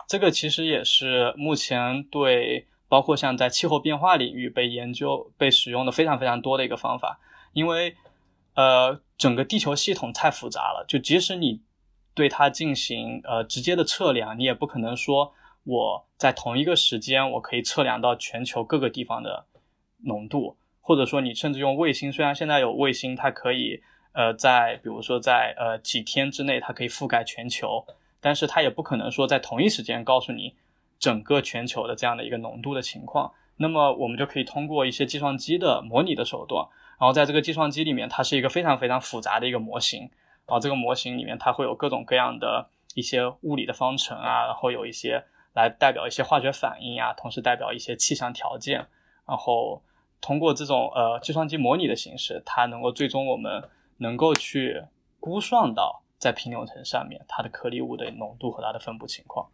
[0.07, 7.21] 这个其实也是目前对包括像在气候变化领域被研究、被使用的非常非常多的一个方法，
[7.53, 7.97] 因为，
[8.55, 11.62] 呃，整个地球系统太复杂了，就即使你。
[12.14, 19.47] 对它进行呃直接的测量，你也不可能说我在同一个时间我可以测量到全球各个地方的
[19.99, 23.81] 浓度，或者说你甚至用卫星，虽然现在有卫星，它可以
[24.12, 27.85] 呃在比如说在呃几天之内它可以覆盖全球，
[28.21, 30.55] 但是它也不可能说在同一时间告诉你
[30.99, 33.33] 整个全球的这样的一个浓度的情况。
[33.57, 36.64] 那么我们就可以通过一些计算机的模拟的手段，
[36.99, 40.03] 然后在这个计算机里面，它是一个非常非常复杂的一个模型。
[40.47, 45.23] 然后这个模型里面，它会有各种各样的一些物理的方程啊，然后有一些
[45.55, 48.87] 来代表一些化学反应呀，同时代表一些气象条件。
[49.27, 49.83] 然后
[50.21, 53.62] 通过这种呃计算机模拟的形式，它能够最终我们
[53.99, 54.85] 能够去
[55.21, 59.49] 估算到在平流层上面它的颗粒物的浓度和它的分布情况。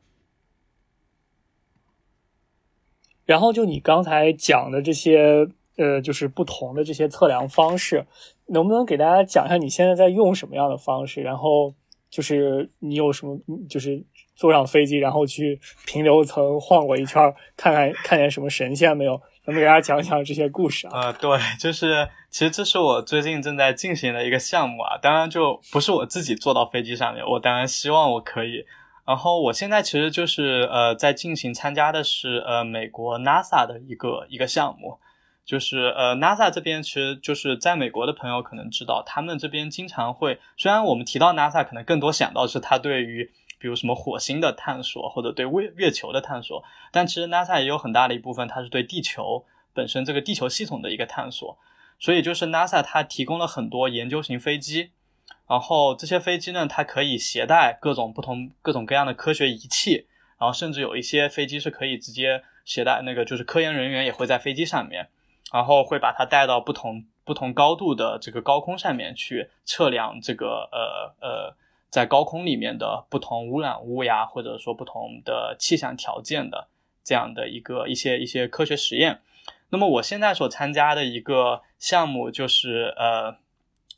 [3.27, 5.49] 然后就你刚才讲的这些。
[5.77, 8.07] 呃，就是不同的这些测量方式，
[8.47, 11.21] 能不能给大家讲一下你现在在用什么样的方式？
[11.21, 11.75] 然后
[12.09, 13.37] 就是你有什么，
[13.69, 14.05] 就是
[14.37, 17.21] 坐上飞机，然后去平流层晃过一圈，
[17.57, 19.21] 看看看见什么神仙没有？
[19.47, 20.93] 能不能给大家讲讲这些故事啊？
[20.95, 28.65] 呃，对，就是其实这是我最近正在进行的一个项目啊，当然就不是我自己坐到飞机上面，我当然希望我可以。
[29.07, 34.99] 然后我现在其实就是呃在进行参加的是呃美国 NASA 的一个一个项目。
[35.45, 43.31] 就是呃，NASA 这边其实就是在美国的朋友可能知道，他们这边经常会，虽然我们提到 NASA，可能更多想到是它对于
[43.65, 51.57] 比如什么火星的探索或者对月月球的探索，但其实 NASA 也有很大的一部分，它是对地球本身这个地球系统的一个探索。
[51.99, 54.91] 所以就是 NASA 它提供了很多研究型飞机，
[55.49, 60.07] 然后这些飞机呢，它可以携带各种不同各种各样的科学仪器，
[60.39, 65.09] 然后甚至有一些飞机是可以直接携带那个，就是科研人员也会在飞机上面。
[65.51, 71.57] 然后会把它带到不同不同高度的这个高空上面去测量这个呃呃
[71.95, 76.67] 在高空里面的不同污染物呀，或者说不同的气象条件的
[77.05, 79.21] 这样的一个一些一些科学实验。
[79.69, 83.37] 那么我现在所参加的一个项目就是呃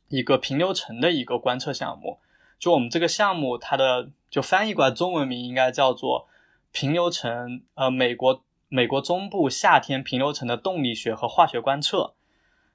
[0.09, 2.19] 一个平流层的一个观测项目。
[2.59, 6.29] 就我们这个项目，它的就翻译过来中文名应该叫做
[6.73, 8.43] 平流层呃美国。
[8.69, 12.15] 美国中部夏天平流层的动力学和化学观测，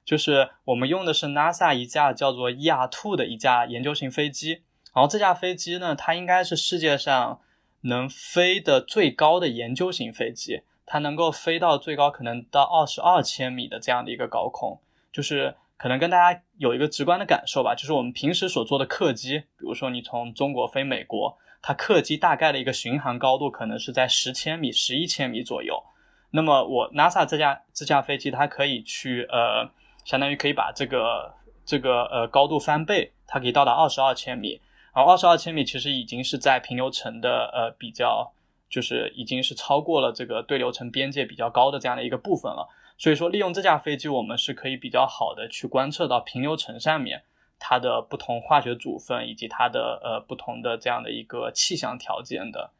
[0.06, 4.62] 就是我们用的是 NASA 一架叫做 ER2 的一架研究型飞机。
[4.94, 7.40] 然后这架飞机呢，它应该是世界上
[7.82, 14.78] 能飞的最高的研究型飞机，它能够飞到最高可能到二十二千米的这样的一个高空。
[15.10, 25.82] 就是可能跟大家有一个直观的感受吧，就是我们平时所做的客机，比如说你从中国飞美国，它客机大概的一个巡航高度可能是在十千米、十一千米左右。
[26.30, 29.70] 那么我 NASA 这架这架飞机，它可以去呃，
[30.04, 34.60] 相当于可以把这个这个呃高度翻倍，它可以到达二十二千米。
[34.94, 38.32] 然后二十二千米其实已经是在平流层的呃比较，
[38.68, 42.68] 就是已经是超过了这个对流层边界比较高的这样的一个部分了。
[42.98, 47.22] 所以说，利用这架飞机，我们是可以比较好的去观测到平流层上面
[47.58, 52.70] 它的不同化学组分以及它的呃不同的这样的一个气象条件的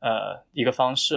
[0.00, 1.16] 呃一个方式。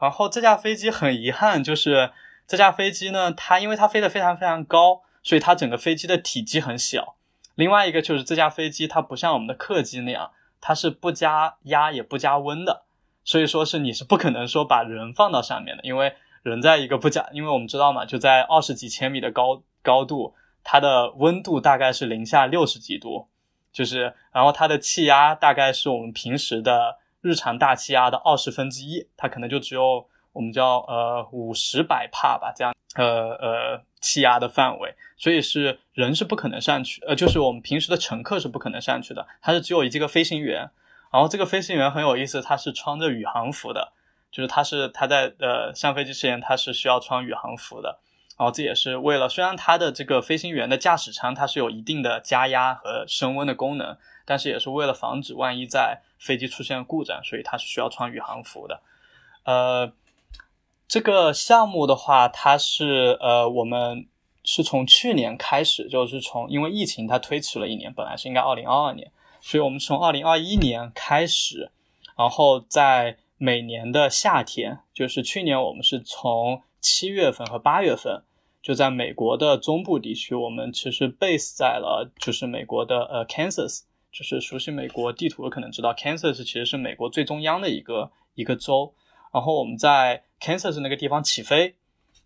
[0.00, 2.10] 然后这架飞机很遗憾，就是
[2.46, 7.14] 这架飞机呢，它因为它飞得非常非常高，所以它整个飞机的体积很小。
[7.58, 12.84] 另外一个就是这架飞机，它不像我们的客机那样，它是不加压也不加温的，
[13.24, 23.26] 所以说是你是不可能说把人放到上面的，因为人在一个不加，因为我们知道嘛，就在二十几千米的高高度，它的温度大概是零下六十几度，
[23.72, 32.72] 就是然后它的气压大概是我们平时的日常大气压的二十分之一，它可能就只有我们叫呃五十百帕吧这样。
[32.94, 40.68] 呃呃，气压的范围，所以是人是不可能上去，呃，就是我们平时的乘客是不可能上去的，它是只有一个飞行员，
[41.12, 43.92] 然后这个飞行员很有意思，他是穿着宇航服的，
[44.32, 48.00] 就是他是他在呃上飞机之前他是需要穿宇航服的，
[48.36, 58.80] 然后这也是为了，虽然他的这个飞行员的驾驶舱它是有一定的加压和升温的功能，但是也是为了防止万一在飞机出现故障，所以他是需要穿宇航服的，
[59.44, 59.92] 呃。
[60.88, 64.08] 这个项目的话，它是呃，我们
[64.42, 71.70] 是从去年开始，就是从因为疫情它推迟了一年，本来是应该二零二二年，所以我们从二零二一年开始，
[72.16, 78.22] 然后在每年的夏天，就是去年我们是从七月份和八月份，
[78.62, 88.94] 就在美国的中部地区，我们其实 base 在了就是美国的呃 Kansas，就是熟悉美国地图的可能知道，Kansas 其实是美国最中央的一个一个州。
[89.38, 91.76] 然后我们在 Kansas 那个地方起飞，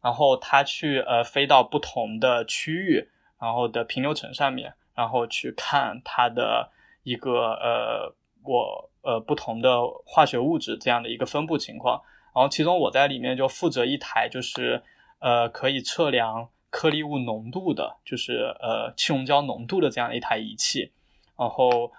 [0.00, 3.06] 然后它去呃飞到不同的区域，
[3.38, 6.70] 然后的平流层上面，然后去看它的
[7.02, 12.00] 一个呃我呃不同的化学物质这样的一个分布情况。
[12.34, 14.82] 然后其中我在里面就负责一台就是
[15.18, 20.90] 呃可以测量颗粒物浓度的，就是呃气溶胶浓度的这样一台仪器，
[21.36, 21.92] 然后。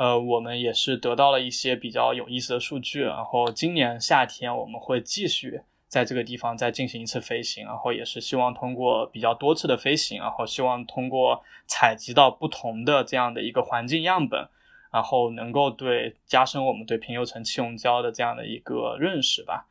[0.00, 14.48] 呃，我们也是得到了一些比较有意思的数据，然后今年夏天我们会继续在这个地方再进行一次飞行，然后也是希望通过比较多次的飞行，然后希望通过采集到不同的这样的一个环境样本，
[14.90, 19.66] 然后能够对加深我们对平流层气溶胶的这样的一个认识吧。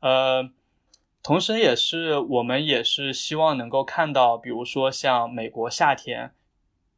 [0.00, 0.50] 呃，
[1.22, 6.34] 同时也是我们也是希望能够看到，比如说像美国夏天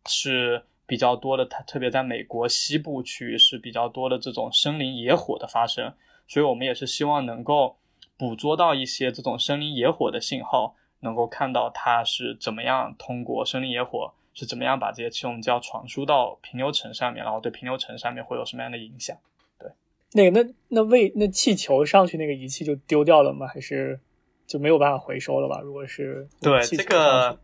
[0.04, 0.64] 是。
[0.92, 5.90] 比较多的，它特别在美国西部区域是比较多的这种森林野火的发生，
[6.28, 7.78] 所以我们也是希望能够
[8.18, 19.16] 捕捉到一些这种森林野火的信号，能够看到它是怎么样通过森林野火是怎么样把这些气溶胶传输到平流层上面，然后对平流层上面会有什么样的影响？
[19.58, 19.70] 对，
[20.12, 23.46] 那个那那为那气球上去那个仪器就丢掉了吗？
[23.46, 23.98] 还是
[24.46, 25.58] 就没有办法回收了吧？
[25.62, 27.40] 如果是对这个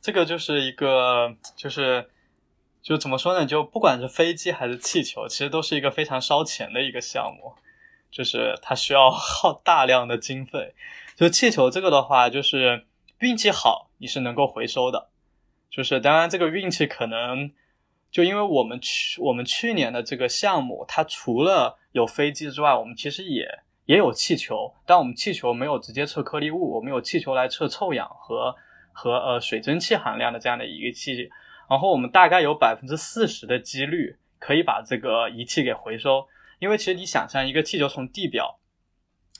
[0.00, 2.08] 这个就是一个就是。
[2.84, 3.46] 就怎么说呢？
[3.46, 7.54] 就不管是飞机还是气球，其实都是一个非常烧钱的一个项目，
[8.10, 10.74] 就是它需要 耗大量的经费。
[11.16, 12.84] 就气球这个的话，就是
[13.20, 15.08] 运气好你是能够回收的，
[15.70, 17.50] 就是当然这个运气可能
[18.10, 23.48] 就因为我们去我们去年的这个项目，它除了有飞机之外，我们其实也
[23.86, 28.54] 也有气球，但我们气球没有直接测颗粒物，我们有气球来测臭氧和
[28.92, 31.30] 和呃水蒸气含量的这样的一个气。
[31.68, 36.26] 然后我们大概有百分之四十的几率可以把这个仪器给回收，
[36.58, 38.58] 因为其实你想象一个气球从地表，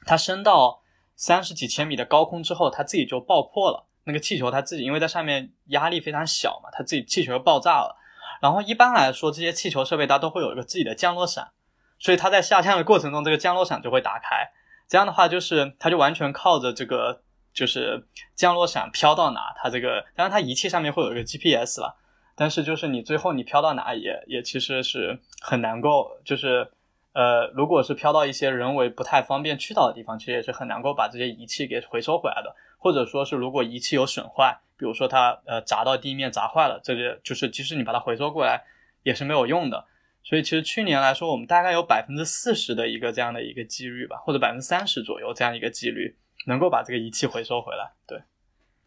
[0.07, 0.83] 它升到
[1.15, 3.87] 三十几千米的高空之后，它自己就爆破了。
[4.05, 7.97] 那个气球它自己因为在上面压力非常小嘛，它自己气球就爆炸了。
[8.43, 11.53] 然后一般来说，这些气球设备它都会有一个自己的降落伞，
[11.99, 14.51] 所以它在下降的过程中，这个降落伞就会打开。
[14.87, 17.23] 这样的话，就是它就完全靠着这个
[17.55, 21.97] 就是降落伞飘到哪，它这个当然它仪器上面会有一个 GPS 了。
[22.37, 26.69] 但是就是你最后你飘到哪也也其实是很难够，就是
[27.13, 32.55] 呃，如果是飘到一些人为不太方便去到的地方，其实也是很难够把这些仪器给回收回来的。
[32.79, 38.63] 或者说是如果仪器有损坏，比如说它呃砸到地面砸坏了，这个就是即使你把它回收过来
[39.05, 39.87] 也是没有用的。
[40.23, 46.17] 所以其实去年来说，我们大概有百分之四十的一个这样的一个几率吧，或者百分之三十左右这样一个几率
[46.47, 47.93] 能够把这个仪器回收回来。
[48.07, 48.21] 对。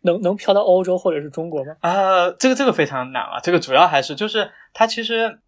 [0.02, 1.76] 能能飘到欧洲或者是中国吗？
[1.82, 3.40] 啊，这个这个非常难啊。
[3.42, 5.40] 这个主要还是就是它其实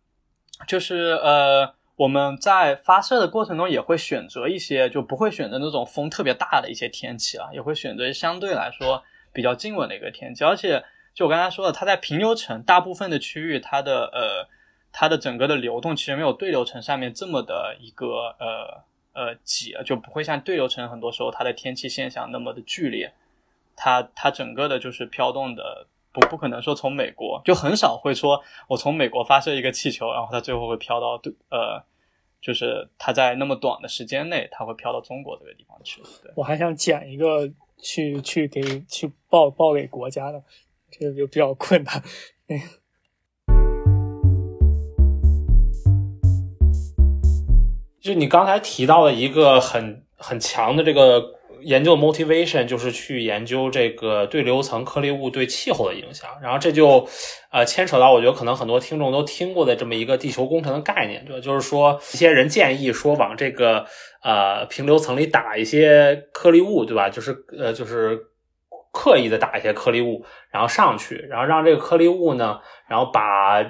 [0.67, 10.43] 就是呃，我们在发射的过程中也会选择一些，就不会选择那种风特别大的一些天气啊，也会选择相对来说比较静稳的一个天气。
[10.43, 10.83] 而且，
[11.13, 14.47] 就我刚才说的，它在平流层大部分的区域，它的呃，
[14.91, 18.83] 它的整个的流动其实没有对流层上面这么的一个呃
[19.13, 23.13] 呃挤，就不会像对流层很多时候它的天气现象那么的剧烈。
[23.79, 25.87] 它它整个的就是飘动的。
[26.11, 31.79] 不不可能说从美国就很少会说，我从美国发射一个气球，然后它最后会飘到对呃，
[32.41, 36.01] 就是它在那么短的时间内，它会飘到中国这个地方去。
[36.23, 40.41] 对我还想捡一个去去给去报报给国家的，
[40.89, 42.01] 这个就比较困难。
[48.01, 51.35] 就你刚才提到了一个很很强的这个。
[51.61, 57.07] 研究 motivation 就是去研究这个对流层颗粒物对气候的影响，然后这就
[57.51, 61.41] 呃牵扯到我觉得可能很多听众都听过的这么一个地球工程的概念，对吧？
[61.41, 63.85] 就是说一些人建议说往这个
[64.23, 67.09] 呃平流层里打一些颗粒物，对吧？
[67.09, 68.19] 就是呃就是
[68.91, 73.65] 刻意的打一些颗粒物，然后上去，然后让这个颗粒物呢，然后把。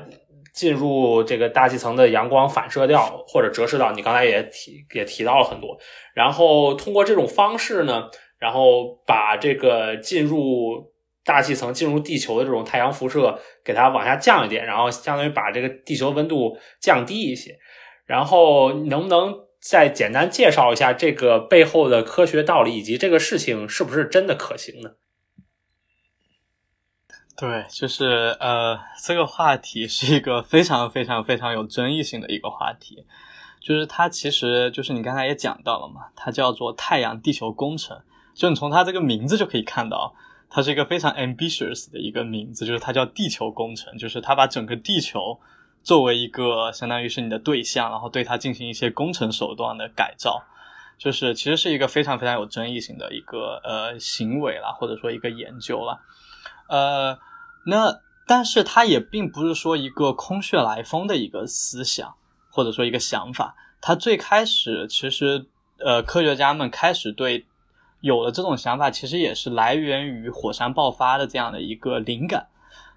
[0.60, 5.78] 进入这个大气层的阳光反射掉或者折射到，你刚才也提也提到了很多，
[6.14, 10.92] 然后通过这种方式呢，然后把这个进入
[11.24, 17.58] 大气层、进入地球的这种太阳辐射给它往下降一点，然后相当于把这个地球温度降低一些。
[18.06, 24.90] 然后能不能再简单介绍一下这个背后的科学道理，以及这个事情是不是真的可行呢？
[27.40, 33.06] 对，就是呃，这个话题是一个非常非常非常有争议性的一个话题，
[33.62, 37.98] 就是它其实就是你刚才也讲到了嘛，它叫做太阳地球工程，
[38.34, 40.14] 就你从它这个名字就可以看到，
[40.50, 45.40] 它是一个非常 ambitious 的一个名字，就是它叫地球工程，就是它把整个地球
[45.82, 50.44] 作为一个相当于是你的对象，然后对它进行一些工程手段的改造，
[50.98, 55.98] 就是其实是一个非常非常有争议性的一个呃行为啦，或者说一个研究啦，
[56.68, 57.18] 呃。
[57.70, 62.16] 那，但是它也并不是说一个空穴来风的一个思想，
[62.52, 63.56] 或者说一个想法。
[63.80, 65.46] 它最开始其实，
[65.78, 67.46] 呃，科学家们开始对
[68.02, 72.48] 有了这种想法，其实也是来源于火山爆发的这样的一个灵感。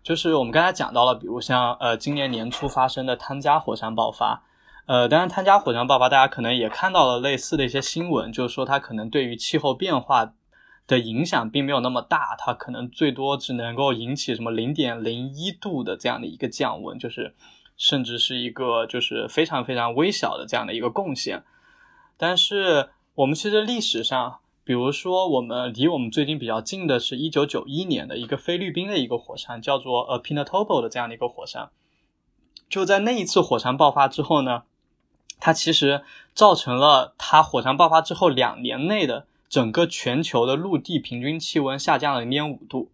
[0.02, 4.42] 就是我们刚才讲到了，比如像呃今年年初发生的汤加火山爆发，
[4.86, 10.32] 呃，当然汤加火山爆发，大家可能也看到了类似的一些新闻，就是说它可能对于气候变化。
[10.93, 17.34] 的影响并没有那么大，它可能最多只能够引起什么零点零一度的这样的一个降温，就是
[17.78, 21.45] 甚至是一个就是非常非常微小的这样的一个贡献。
[22.18, 31.70] 但是我们其实历史上，比如说我们离我们最近比较近的是一九九一年的一个菲律宾的一个火山，叫做呃 Pinatubo 的这样的一个火山，
[32.68, 34.64] 就在那一次火山爆发之后呢，
[35.40, 36.03] 它其实
[36.34, 39.26] 造成了它火山爆发之后两年内的。
[39.53, 42.90] 整个全球的陆地平均气温下降了零点五度，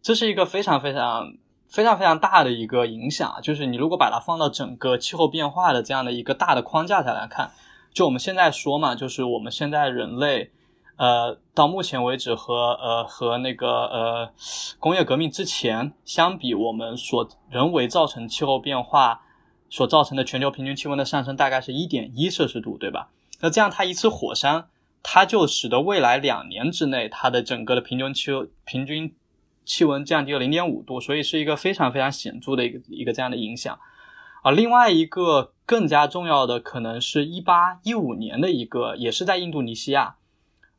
[0.00, 1.34] 这是一个非常非常
[1.66, 3.40] 非常非常大的一个影响。
[3.42, 7.50] 就是你如果把它放到整个气候变化的这样的一个大的框架下来看，
[7.92, 10.52] 就我们现在说嘛，就是我们现在人类，
[10.94, 14.30] 呃，到目前为止和呃和那个呃
[14.78, 19.22] 工业革命之前相比，我们所人为造成气候变化
[19.68, 23.08] 所造成的全球平均气温的上升大概是一点一摄氏度，对吧？
[23.40, 24.68] 那这样它一次火山。
[25.02, 28.30] 它就使得未来两年之内，它的整个的平均气
[28.64, 29.14] 平均
[29.64, 33.78] 气温降低了零点五度，所以是一个非常非常显著的一个一个这样的影响。
[34.42, 40.16] 啊，另外一个更加重要的，可能是一八一五年的一个，也是在印度尼西亚，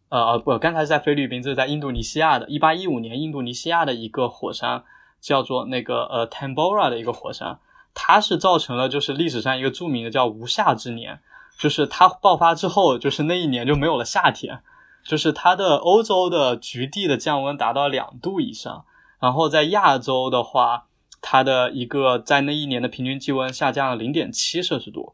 [0.10, 4.84] 呃不，刚才在菲律宾，这是在印度尼西亚的，一八一五年印度尼西亚的一个火山，
[5.20, 7.60] 叫做那个呃 Tambora 的一个火山，
[7.94, 11.22] 它是造成了就是历史上一个著名的叫无夏之年。
[11.62, 14.64] 就是它爆发之后，就是那一年就没有了夏天，
[15.06, 18.84] 就是它的欧洲的局地的降温达到两度以上，
[19.20, 20.88] 然后在亚洲的话，
[21.22, 25.14] 它的一个在那一年的平均气温下降了零点七摄氏度，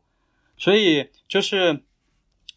[0.57, 1.83] 所以就是，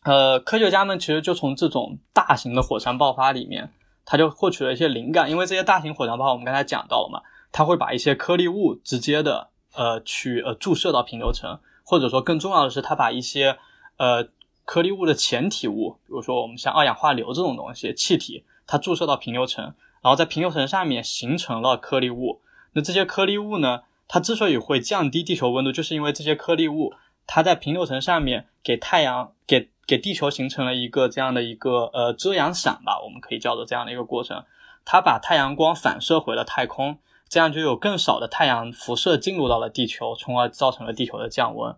[0.05, 3.73] 呃，科学家们其实就从这种大型的火山爆发里面，
[4.05, 13.59] 他就获取了一些灵感，因为这些大型火山爆发我们刚才讲到了嘛，它会把一些颗粒物直接的呃去呃注射到平流层，或者说更重要的是，它把一些
[14.01, 14.27] 呃，
[14.65, 22.41] 颗粒物的前体物，比如说我们像二氧化硫这种东西，气体，它注射到平流层，然后在平流层上面形成了颗粒物。
[22.73, 26.95] 那这些颗粒物呢，它之所以会降低地球温度，就是因为这些颗粒物，
[27.27, 34.43] 它在平流层上面给太阳、给给地球形成了一个这样的一个呃遮阳伞吧，我们可以叫做这样的一个过程。
[34.87, 36.97] 它把太阳光反射回了太空，
[37.29, 41.77] 这样就有更少的太阳辐射进入到了地球，从而造成了地球的降温。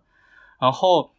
[0.57, 1.09] 然后。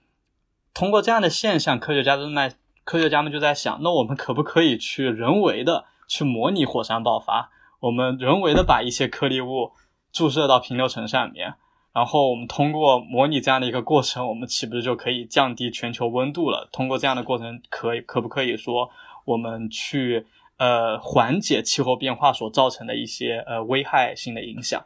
[0.75, 2.53] 通过这样的现象，科学家正在
[2.83, 7.51] 科学家们就在想，那我们可不可以去人为的去模拟火山爆发？
[7.81, 9.70] 我们人为的把一些颗粒物
[10.12, 11.55] 注射到平流层上面，
[11.93, 16.68] 然后我们通过模拟这样的一个过程，我们岂不是就可以降低全球温度了？
[16.72, 18.91] 通过这样的过程，可以可不可以说
[19.27, 24.85] 我们去呃缓解气候变化所造成的一些呃危害性的影响？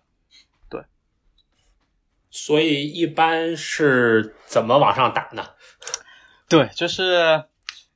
[2.31, 5.45] 所以一般是怎么往上打呢？
[6.49, 7.45] 对，就是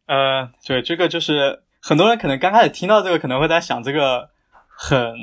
[0.07, 4.31] 呃，对，这个就是很多人可能刚开始听到这个，可能会在想这个
[4.69, 5.15] 很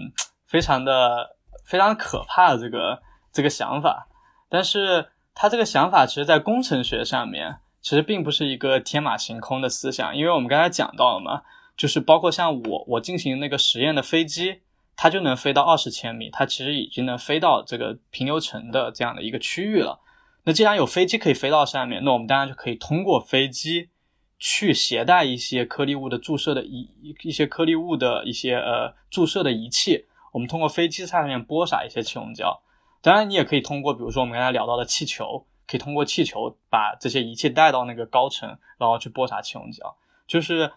[0.45, 1.35] 非常的
[1.65, 3.01] 非常可怕的这个
[3.31, 4.07] 这个想法，
[4.49, 11.41] 但是他这个想法其实，在工程学上面，其实并不是一个天马行空的思想，因为我们刚才讲到了嘛，
[11.75, 14.61] 就是包括像我我进行那个实验的飞机。
[15.01, 20.01] 它就能飞到二十千米，它其实已经能飞到这个平流层的这样的一个区域了。
[20.43, 23.91] 那既然有飞机可以飞到上面，那我们当然就可以通过飞机
[24.37, 26.89] 去携带一些颗粒物的注射的仪
[27.21, 32.61] 一些颗粒物的一些呃注射的仪器，我们通过飞机上面播撒一些气溶胶。
[33.01, 39.95] 当然，你也可以通过，比如说我们刚才聊到的气球，可以通过气球把这些仪器带到那个高层，然后去播撒气溶胶。
[40.27, 40.73] 就是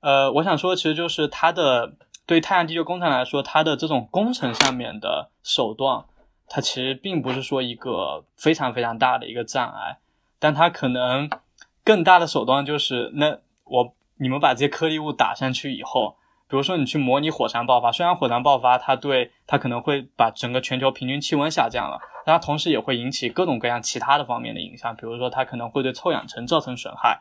[0.00, 1.94] 呃，我想说，其实就是它的。
[2.32, 6.02] 对太阳地球工程来说，它的这种工程上面的手段，
[6.48, 9.98] 它其实并不是说一个非常非常大的一个障碍，
[10.38, 11.28] 但它可能
[11.84, 16.16] 更大的手段就是，那我你们把这些颗粒物打上去以后，
[16.48, 27.20] 比如说你去模拟火山爆发，虽然火山爆发它对它可能会把整个全球平均气温下降了，但它同时也会引起各种各样其他的方面的影响，比如说它可能会对臭氧层造成损害，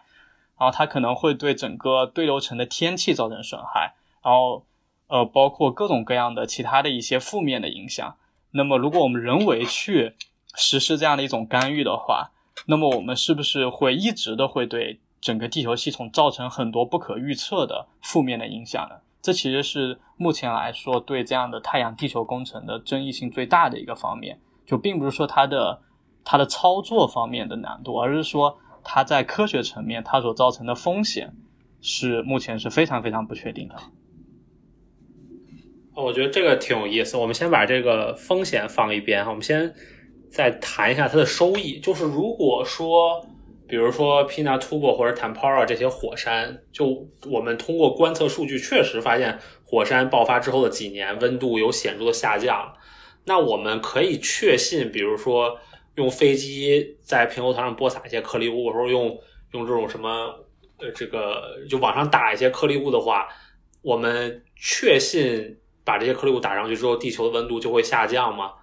[0.58, 3.94] 然后它可能会对整个对流层的天气造成损害，
[4.24, 4.64] 然后。
[5.12, 8.16] 呃，包括各种各样的其他的一些负面的影响。
[8.52, 10.16] 那么，如果我们人为去
[10.56, 12.32] 实施这样的一种干预的话，
[12.66, 18.96] 那么我们是不是会一直的会对整个地球系统造成很多不可预测的负面的影响呢？
[19.22, 24.40] 这其实是目前来说对这样的太阳地球工程的争议性最大的一个方面。
[24.66, 25.82] 就并不是说它的
[26.24, 31.36] 它的操作方面的难度，而是说它在科学层面它所造成的风险
[31.82, 33.76] 是目前是非常非常不确定的。
[35.94, 37.18] 我觉得这个挺有意思。
[37.18, 39.74] 我们先把这个风险放一边哈，我们先
[40.30, 41.80] 再谈一下它的收益。
[41.80, 43.26] 就是如果说，
[43.68, 52.74] 比如说 Pinatubo 或者 Tempora 这些火山，就我们通过观测数据确实发现，火山爆发之后的几年温度有显著的下降，
[53.26, 55.58] 那我们可以确信，比如说
[55.96, 59.20] 用飞机在平流层上播撒一些颗粒物，或者用
[59.52, 60.10] 用这种什么
[60.80, 63.28] 呃这个就往上打一些颗粒物的话，
[63.82, 65.58] 我们确信。
[65.84, 68.54] 把这些颗粒物打上去之后，地球的温度就会下降吗？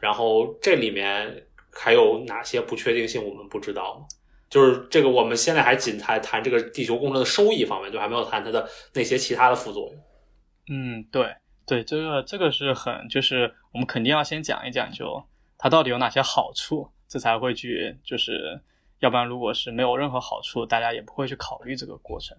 [0.00, 4.06] 然后这里面还有哪些不确定性我们不知道吗？
[4.50, 10.02] 就是这个，我们现在还仅谈谈这个地球工程的收益方面，就还没有谈它的那些其他的副作用。
[10.68, 11.34] 嗯，对
[11.66, 15.24] 对，这个这个是很，就是我们肯定要先讲一讲，就
[15.56, 18.60] 它到底有哪些好处，这才会去，就是
[18.98, 22.36] 要不然如果是没有任何好处，大家也不会去考虑这个过程。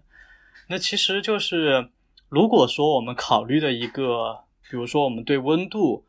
[0.68, 1.88] 那其实就是。
[2.28, 6.04] 如果说我们考虑的一个，比如说我们对温度，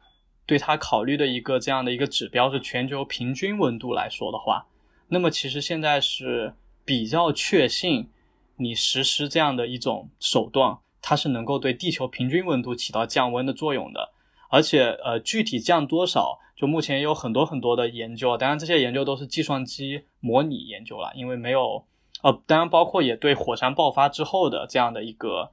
[0.48, 4.66] 对它考虑的一个这样的一个指标是全球平均温度来说的话，
[5.10, 8.10] 那么其实现在是比较确信，
[8.56, 14.10] 你实施这样的一种手段，它是能够对地球平均温度起到降温的作用的。
[14.50, 21.86] 而且，呃，具体降多少，就目前有很多很多的研究，当然这些研究都是计算机模拟研究了，因为没有，
[22.24, 25.52] 呃，当然包括也对火山爆发之后的这样的一个。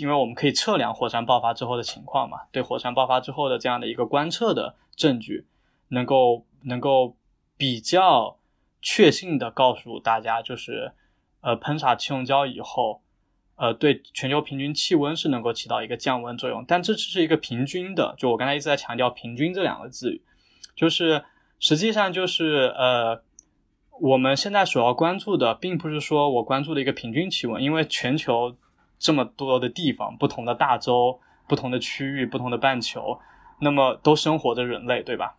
[0.00, 5.46] 因为我们可以测量火山爆发之后的情况嘛，对火山爆发之后的这样的一个观测的证据，
[5.88, 7.16] 能够能够
[7.56, 8.38] 比较
[8.82, 10.92] 确信的告诉大家，就是
[11.40, 13.00] 呃喷洒气溶胶以后，
[13.56, 20.20] 呃对全球平均气温是能够起到一个降温作用，但这只是一个平均的，就我刚才一直在强调平均这两个字，
[20.76, 21.24] 就是
[21.58, 23.22] 实际上就是呃
[24.00, 28.54] 我们现在所要关注的，并不是说我关注的一个平均气温，因为全球。
[28.98, 33.18] 这么多的地方，不同的大洲、不同的区域、不同的半球，
[33.60, 35.36] 那么都生活着人类，对吧？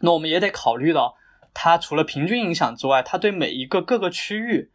[0.00, 1.16] 那我们也得考虑到，
[1.52, 4.70] 它除了平均影响之外，它对每一个各个区域，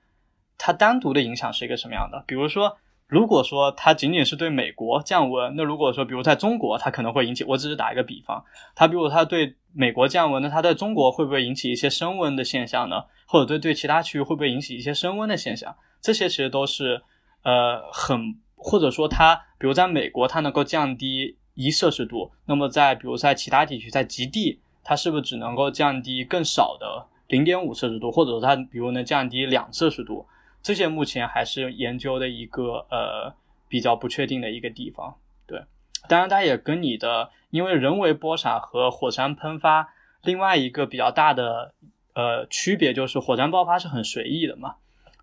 [0.58, 2.24] 它单独的影响是一个什么样的？
[2.28, 8.44] 比如说，如果说它仅仅是对美国降温，那如果说，比如在中国，它可能会引起，我只是打一个比方，
[8.76, 13.04] 它比如它对美国降温，那它在中国会不会引起一些升温的现象呢？
[13.26, 15.76] 或者对对其他区域会不会引起一些升温的现象？
[16.02, 17.02] 这些其实都是。
[17.48, 30.28] 呃，很或者说它，比如在美国，它能够降低一摄氏度，那么在比如在其他地区，在极地，它是不是只能够降低更少的零点五摄氏度，或者说它比如能降低两摄氏度，
[30.62, 33.34] 这些目前还是研究的一个呃
[33.70, 35.16] 比较不确定的一个地方。
[35.46, 35.64] 对，
[36.10, 39.94] 当然它也跟你的因为人为播撒和火山喷发
[40.24, 41.74] 另外一个比较大的
[42.14, 44.76] 呃区别就是火山爆发是很随意的嘛，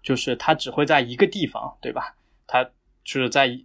[0.05, 2.15] 就是它只会在一个地方，对吧？
[2.47, 2.63] 它
[3.03, 3.59] 就是在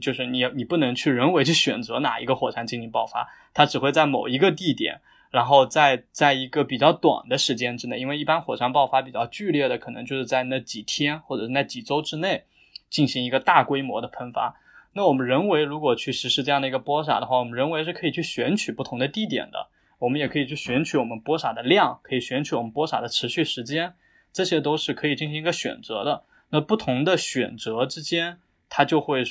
[0.00, 5.00] 就是你你不能去人为去选择哪一个火山进行爆发，它只会在某一个地点。
[5.30, 12.44] 然后在在一个比较短的时间之内，因为一般火山爆发比较剧烈的，可能就是在那几天或者那几周之内
[12.90, 14.54] 进行一个大规模的喷发。
[14.92, 19.68] 那我们人为如果去实施这样的一个播撒的话，我们人为是可以去选取不同的地点的，
[20.00, 23.94] 我们也可以去选取我们播撒的量，可以选取我们播撒的持续时间，
[24.32, 26.24] 这些都是可以进行一个选择的。
[26.50, 29.22] 那不同的选择之间，它就会，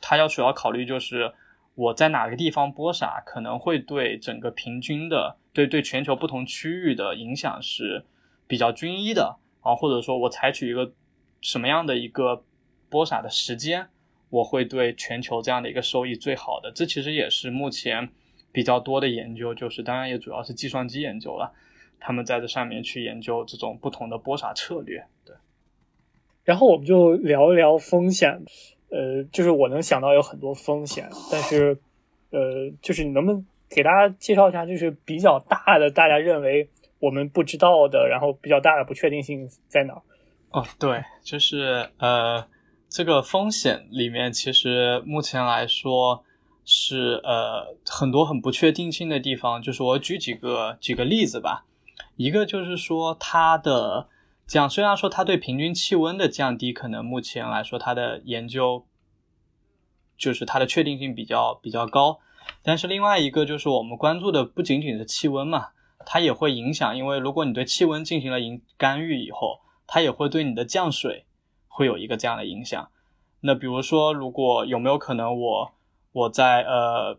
[0.00, 1.32] 它要主要考虑就是
[1.74, 5.36] 我在哪个地方播撒，可能会对整个平均的。
[5.52, 8.04] 对对，全球不同区域的影响是
[8.46, 10.92] 比较均一的啊，或者说我采取一个
[11.40, 12.44] 什么样的一个
[12.88, 13.88] 播撒的时间，
[14.28, 16.70] 我会对全球这样的一个收益最好的。
[16.70, 18.08] 这其实也是目前
[18.52, 21.52] 比较多的研究，就是当然也主要是计算机研究了，
[22.00, 25.06] 他们在这上面去研究这种不同的播撒策略。
[25.24, 25.36] 对，
[26.42, 28.42] 然后我们就聊一聊风险，
[28.88, 31.78] 呃，就是我能想到有很多风险，但是
[32.30, 33.46] 呃，就是你能不能？
[33.72, 39.94] 给大家介绍一下，就是比较大的，大家认为我们不知道的，然后比较大的不确定性在哪？
[40.50, 42.48] 哦，对，就是呃，
[42.88, 46.24] 这个风险里面，其实目前来说
[46.64, 49.62] 是呃很多很不确定性的地方。
[49.62, 51.64] 就是我举几个举个例子吧。
[52.20, 54.06] 一个就是说，它的
[54.46, 58.84] 这样，虽然说它对平均气温的降低，可能目前来说它的研究
[60.18, 62.20] 就是它的确定性比较比较高。
[62.62, 65.68] 但是另外一个就是我们关注的不仅仅是气温嘛，
[66.04, 71.24] 它也会影响，因为如果你对气温进行了营干预以后，它也会对你的降水
[71.68, 72.90] 会有一个这样的影响。
[73.40, 75.72] 那比如说，如果有没有可能我
[76.12, 77.18] 我在呃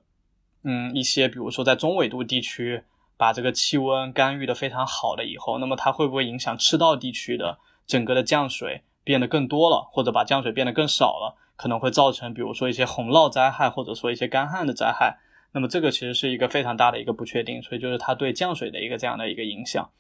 [0.63, 2.83] 嗯一些比如说在中纬度地区
[3.21, 11.37] 把这个气温干预的非常好了以后，那么它会不会影响赤道地区的整个的降水变得更多了，或者把降水变得更少了？
[11.55, 15.19] 可能会造成，比如说一些洪涝灾害，或者说一些干旱的灾害。
[15.51, 19.91] 那么这个其实是一个非常大的一个不确定，所以就是它对降水的一个这样的一个影响。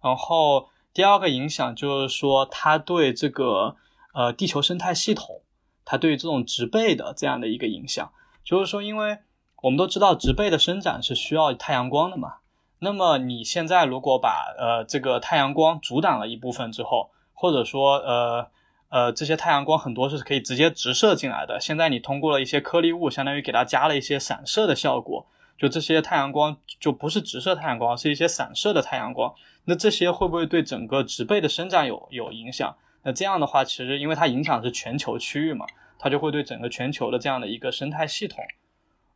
[0.00, 3.74] 然后第二个影响就是说，它对这个
[4.14, 5.42] 呃地球生态系统，
[5.84, 8.12] 它对这种植被的这样的一个影响，
[8.44, 9.18] 就是说，因为
[9.62, 12.34] 我们都知道植被的生长是需要太阳光的嘛。
[12.80, 18.48] 那么你现在如果把呃这个太阳光阻挡了一部分之后，或者说呃。
[18.92, 21.60] 呃，这些太阳光很多是可以直接直射进来的。
[21.60, 25.24] 现在你通过了一些颗粒物，相当于给它加了一些散射的效果，
[25.56, 29.32] 就这些太阳光就不是直射太阳光，是一些散射的太阳光。
[29.66, 32.76] 那这些会不会对整个植被的生长有有影响？
[33.04, 35.64] 那这样的话，其实因为它影响是全球区域嘛，
[35.96, 38.44] 它就会对整个全球的这样的一个生态系统，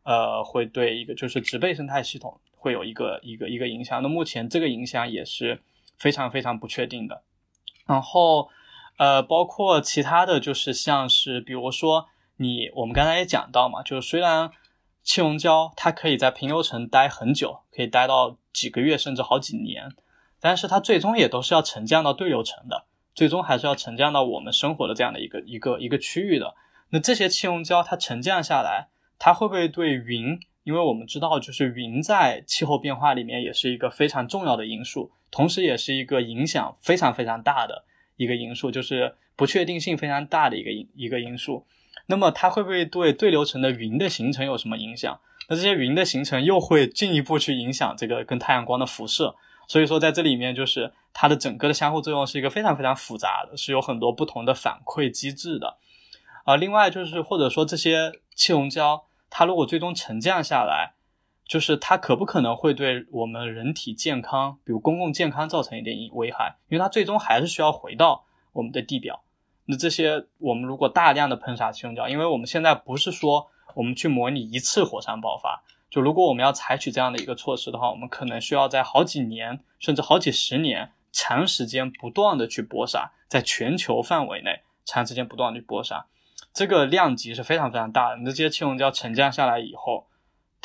[0.04, 4.02] 呃，会对一个就是植被生态系统会有一个一个一个影响。
[4.02, 5.62] 那目前这个影响也是
[5.98, 7.22] 非常非常不确定的。
[7.86, 8.48] 然后。
[8.96, 12.06] 呃，包括其他的就是像是，比如说
[12.36, 14.52] 你，我们刚才也讲到嘛，就是虽然
[15.02, 19.90] 气溶胶它可以在平流层待很久，可以待到几个月甚至好几年，
[20.38, 22.84] 但是它最终也都是要沉降到对流层的，
[23.16, 26.54] 最终还是要沉降到我们生活的这样的一个一个一个区域的。
[26.90, 30.38] 那这些气溶胶它沉降下来，它会不会对云？
[30.64, 37.84] 因为我们知道，就是云在气候变化里面也是一个非常重要的因素，同时也是一个影响非常非常大的。
[38.16, 41.66] 一个因素就是不确定性非常大的一个因一个因素，
[42.06, 45.20] 那么它会不会对对流层的云的形成有什么影响？
[45.48, 49.34] 那这些云的形成又会进一步去影响这个跟太阳光的辐射，
[49.66, 55.76] 所以说在这里面就是它的整个的相互作用是一个非常非常复杂的，是有很多不同的反馈机制的。
[56.44, 59.04] 啊，另外就是或者说这些气溶胶，
[59.35, 60.95] 它如果最终沉降下来。
[61.47, 66.57] 就是它可不可能会对我们人体健康，比如公共健康造成一点危害？
[66.70, 68.24] 因为它最终还是需要回到
[68.55, 69.22] 我们的地表。
[69.66, 86.07] 那这些我们如果大量的喷洒气溶胶，因为我们现在不是说我们去模拟一次火山爆发，就如果我们要采取这样的一个措施的话，我们可能需要在好几年甚至好几十年长时间不断的去播撒，在全球范围内长时间不断的去播撒，
[86.55, 88.16] 这个量级是非常非常大的。
[88.22, 90.07] 那这些气溶胶沉降下来以后。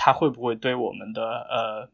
[0.02, 1.90] 它会不会对我们的呃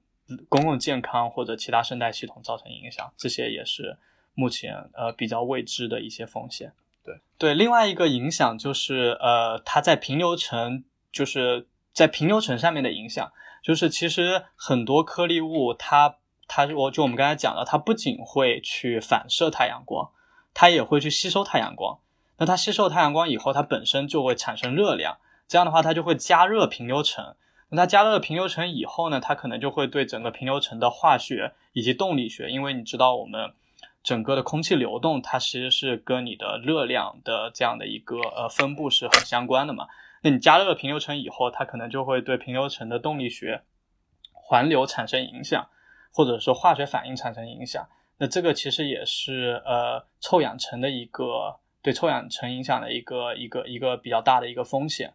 [0.48, 3.12] 公共健康或者其他生态系统造成影响？
[3.18, 3.98] 这些也是
[4.36, 6.72] 目前呃比较未知的一些风险。
[7.04, 13.34] 对对，另外一个影响就是呃它在平流层，就是在平流层上面的影响，
[13.64, 16.18] 就是其实很多颗粒物它
[16.48, 20.12] 它我就我们刚才讲的，它不仅会去反射太阳光，
[20.54, 21.98] 它也会去吸收太阳光。
[22.38, 25.18] 那它吸收太阳光以后，它本身就会产生热量，
[25.48, 27.36] 这样的话它就会加热平流层。
[27.70, 33.54] 那它加热了平流层以后呢，它可能就会对整个平流层的化学以及动力学，因为你知道我们
[34.04, 39.88] 整个的空气流动，它其实是跟你的热量的这样的一个呃分布是很相关的嘛。
[40.22, 43.64] 那你加热了平流层以后，它可能就会对平流层的动力学、
[44.32, 45.68] 环流产生影响，
[46.12, 47.88] 或者说化学反应产生影响。
[48.18, 55.14] 那这个其实也是呃臭氧层的一个对臭氧层影响的一个一个一个比较大的一个风险。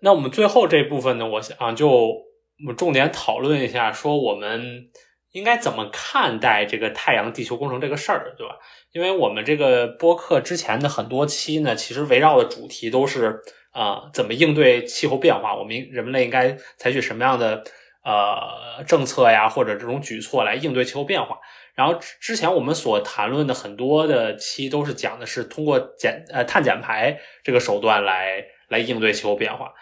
[0.00, 4.88] 那我们最后这部分呢，我想就我们重点讨论一下，说我们
[5.32, 8.56] 应该怎么看待这个太阳地球工程这个事儿，对吧？
[8.92, 17.62] 因为我们这个播客之前的很多期呢，其实围绕的主题都是啊，怎么应对气候变化，我们人类应该采取什么样的
[18.04, 21.38] 呃政策呀，或者这种举措来应对气候变化。
[21.74, 29.72] 然后之前我们所谈论的很多的期都是讲的是通过减呃碳减排这个手段来来应对气候变化。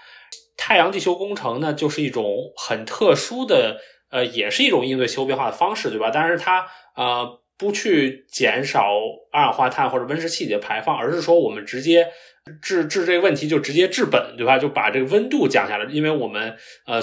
[0.57, 6.11] 太阳地球工程呢，就是一种很特殊的，呃，也是一种应对气候变化的方式，对吧？
[6.13, 8.93] 但是它呃不去减少
[9.33, 12.07] 二氧化碳或者温室气体的排放，而是说我们直接
[12.61, 14.59] 治治这个问题就直接治本，对吧？
[14.59, 16.57] 就把这个温度降下来，因为我们
[16.87, 17.01] 呃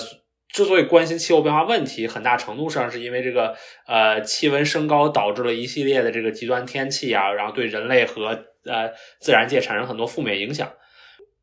[0.49, 10.71] 之所以关心气候变化问题，很大程度上是因为这个呃气温升高导致了一系列的这个极端天气啊，然后对人类和呃自然界产生很多负面影响。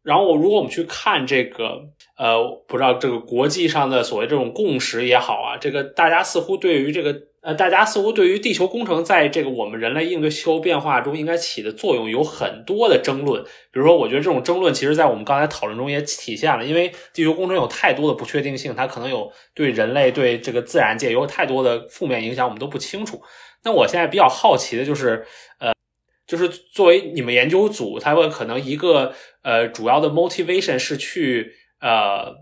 [0.05, 1.81] 然后如果我们去看这个，
[2.19, 2.39] 呃，
[2.69, 13.43] 不知道这个国际上的所谓这种共识也好啊，这个大家似乎对于这个，呃，大家似乎对于地球工程在这个我们人类应对气候变化中应该起的作用有很多的争论。
[13.73, 23.23] 比如说，我觉得这种争论其实在我们刚才讨论中也体现了，因为地球工程有太多的不确定性，它可能有对人类、对这个自然界有太多的负面影响，我们都不清楚。
[23.65, 25.27] 那我现在比较好奇的就是，
[25.59, 25.74] 呃。
[26.37, 32.35] 就是作为你们研究组，他们可能一个呃主要的 motivation 是去呃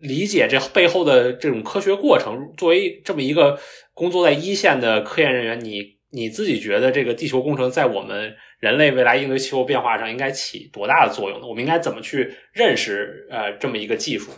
[0.00, 2.50] 理解这背后的这种科学过程。
[2.56, 3.58] 作为这么一个
[3.92, 11.46] 工作在一线的科研人员，你你自己觉得这个地球工程在我们人类未来应对气候变化上应该起多大的作用呢？
[11.46, 14.30] 我们应该怎么去认识呃这么一个技术？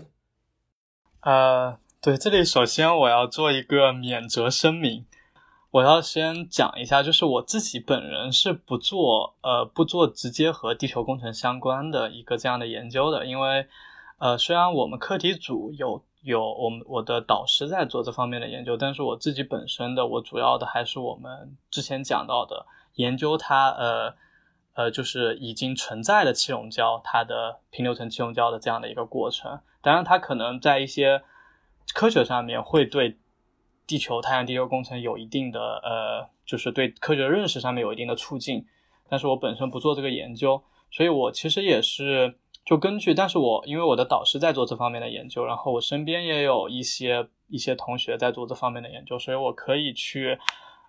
[1.22, 5.04] 呃，对，这里首先我要做一个免责声明。
[5.76, 13.66] 我要先讲一下，就是我自己本人是不做呃不做直接和地球工程相关的一个这样的研究的，因为
[14.16, 22.64] 呃虽然我们课题组有有我们我的导师在做这方面的研究，但是我自己本身的我主要的还是我们之前讲到的
[22.94, 24.14] 研究它呃
[24.72, 31.22] 呃就是已经存在的气溶胶它的平流层气溶胶的这样的一个过程，当然它可能在一些
[31.92, 33.18] 科学上面会对。
[33.86, 38.66] 地球太阳地球工程有一定的呃，就是对科学认识上面有一定的促进，
[39.08, 40.60] 但是我本身不做这个研究，
[40.90, 42.34] 所以我其实也是
[42.64, 50.36] 就根据，但是我因为我的导师在做这方面的研究，然后我身边也有一些一些同学在做这方面的研究，所以我可以去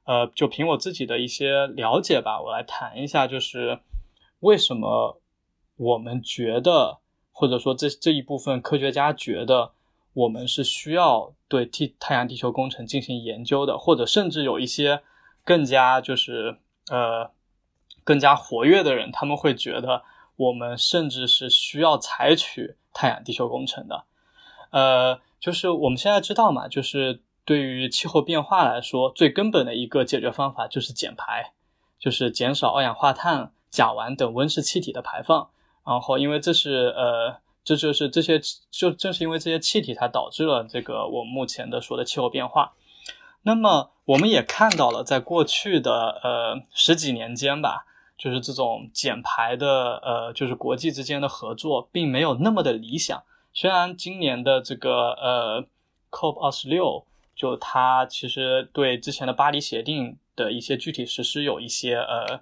[0.05, 3.79] 呃，就凭我自己的一些了解吧，我来谈一下，就是
[4.39, 5.21] 为什么
[5.75, 6.97] 我们觉得，
[7.31, 9.73] 或者说这这一部分科学家觉得。
[10.17, 15.03] 我们是需要对地太阳地球工程进行研究的，或者甚至有一些
[15.43, 16.57] 更加就是
[16.89, 17.29] 呃
[18.03, 20.01] 更加活跃的人，他们会觉得
[20.35, 24.05] 我们甚至是需要采取太阳地球工程的。
[24.71, 31.53] 呃，就是我们现在知道嘛，就是对于气候变化来说，最根本的一个解决方法就是减排，
[31.99, 35.49] 就是减少二氧化碳、甲烷等温室气体的排放。
[35.85, 37.45] 然后，因为这是呃。
[37.67, 38.39] 这就是这些，
[38.71, 42.71] 就正是因为这些气体，才导致了这个我目前的说的气候变化。
[43.41, 47.85] 那么，我们也看到了，在过去的呃十几年间吧，
[48.17, 53.21] 就是这种减排的呃，就是国际之间的合作，并没有那么的理想。
[53.51, 55.65] 虽然今年的这个呃
[56.09, 57.05] COP 二十六，
[57.35, 62.39] 就它其实对之前的巴黎协定的一些具体实施有一些呃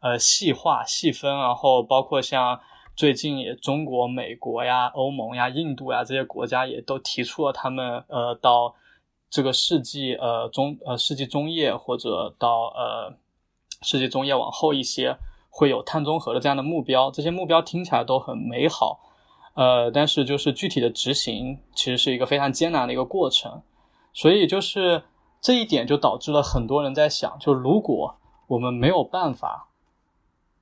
[0.00, 2.60] 呃细化细分，然后包括像。
[2.96, 8.72] 最近也，中国、美国呀、欧盟呀、印度呀这些国家也都提出了他们呃到
[9.28, 13.12] 这个世纪呃中呃世纪中叶或者到呃
[13.82, 15.18] 世纪中叶往后一些
[15.50, 17.10] 会有碳中和的这样的目标。
[17.10, 19.00] 这些目标听起来都很美好，
[19.54, 23.62] 呃，但是就是具体的执行其实是一个非常艰难的一个过程。
[24.12, 25.02] 所以就是
[25.40, 28.14] 这一点就导致了很多人在想，就如果
[28.46, 29.68] 我们没有办法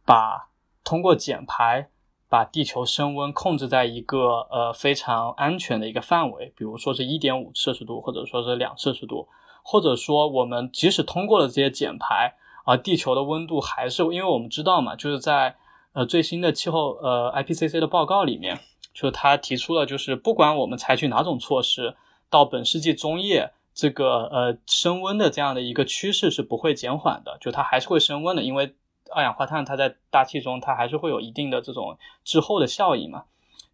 [0.07, 0.49] 把
[0.83, 1.91] 通过减排。
[2.33, 9.29] 把地球升温控制在一个呃非常安全的一个范围，比如说是一点五摄氏度，或者说是两摄氏度，
[9.63, 12.33] 或者说我们即使通过了这些减排，
[12.65, 15.57] 啊地球的温度还是，因为我们知道嘛，就是在
[15.93, 18.59] 呃最新的气候呃 IPCC 的报告里面，
[18.95, 21.95] 就他提出了，就是不管我们采取哪种措施，
[22.31, 28.75] 到本世纪中叶，这个呃升温的这样的一个趋势是不会减缓的，就它还是会升温的，因为。
[29.15, 33.25] 二氧化碳它在大气中，它还是会有一定的这种滞后的效应嘛，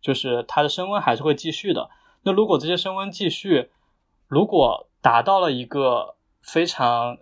[0.00, 1.90] 就是它的升温还是会继续的。
[2.22, 3.70] 那如果这些升温继续，
[4.26, 7.18] 如果达到了一个非常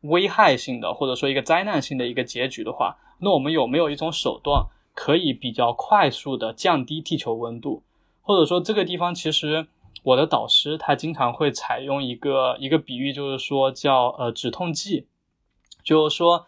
[0.00, 7.82] 危害性的或者说一个灾难性的一个结局的话，那我们有没有一种手段可以比较快速的降低地球温度？
[8.22, 9.66] 或者说这个地方其实
[10.02, 15.06] 我的导师他经常会采用一个一个比喻，就是说叫呃止痛剂，
[15.84, 16.46] 就是说。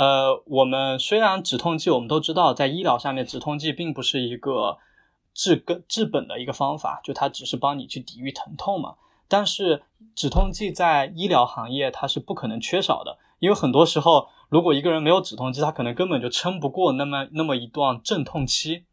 [0.00, 4.78] 呃，我们虽然止痛剂，我们都知道，在医疗上面，止痛剂并不是一个
[5.34, 8.94] 治根治本的一个方法，就它只是帮你去抵御疼痛嘛。
[9.28, 9.82] 但是
[10.14, 18.86] 止痛剂在医疗行业它是不可能缺少的，因为很多时候，如果一个人没有止痛剂，他可能根本就撑不过那么那么一段阵痛期。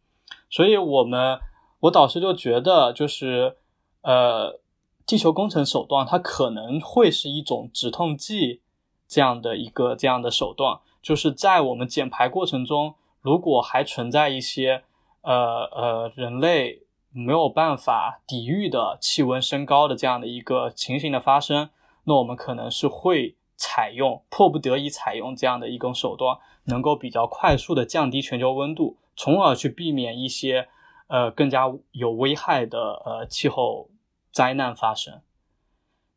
[0.50, 1.40] 所以，我们
[1.80, 3.56] 我导师就觉得，就是
[4.02, 4.60] 呃，
[5.06, 8.60] 地球工程手段它可能会是一种止痛剂
[9.08, 10.82] 这样的一个这样的手段。
[11.08, 14.84] 就是在我们减排过程中，如果还存在一些
[15.22, 21.70] 呃呃人类没有办法抵御的气温升高的这样的一个情形的发生，
[22.04, 30.68] 那我们可能是会采用迫不得已采用这样的一种手段，能够比较快速的降低全球温度，从而去避免一些
[31.08, 33.90] 呃更加有危害的呃气候
[34.34, 35.22] 灾难发生。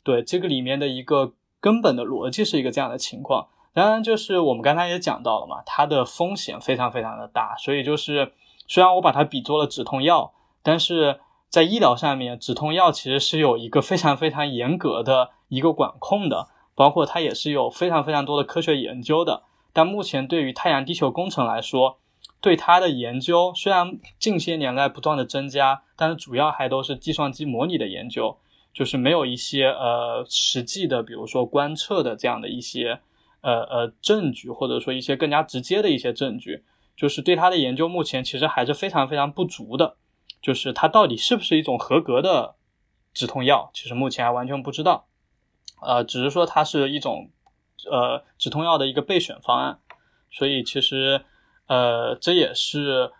[0.02, 3.46] 对这个里面的一个根本的逻辑是一个这样的情况。
[3.72, 8.32] 当然，就是我们刚才也讲到了嘛，它的风险非常非常的大，所以就是
[8.66, 19.44] 虽然我把它比作了止痛药，但是在医疗上面，止痛药其实是有一个非常非常严格的一个管控的，包括它也是有非常非常多的科学研究的。
[19.72, 21.98] 但目前对于太阳地球工程来说，
[22.40, 28.36] 对它的研究虽然近些年来不断的增加，但是主要还都是计算机模拟的研究，
[28.72, 33.00] 就是没有一些呃实际的，比如说观测的这样的一些。
[33.42, 36.64] 呃呃，证据或者说一些更加直接的一些证据，
[36.96, 39.96] 就是对它的研究目前其实还是非常非常不足的。
[40.42, 42.56] 就是它到底是不是一种合格的
[43.12, 45.06] 止痛药，其实目前还完全不知道。
[45.82, 47.30] 呃，只是说它是一种
[47.90, 49.80] 呃止痛药的一个备选方案。
[50.30, 51.22] 所以其实
[51.66, 53.12] 呃这也是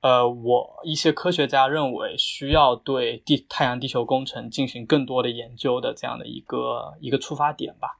[0.00, 7.97] 呃我一些科学家认为需要对地太阳地球工程进行更多的研究的这样的一个一个出发点吧。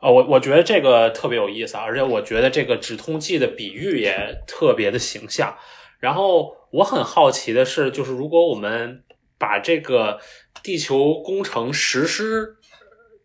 [0.00, 5.54] 啊，我我觉得这个特别有意思啊，而且我觉得这个止痛剂的比喻也特别的形象。
[5.98, 9.04] 然后我很好奇的是，就是如果我们
[9.38, 10.18] 把这个
[10.62, 12.56] 地球工程实施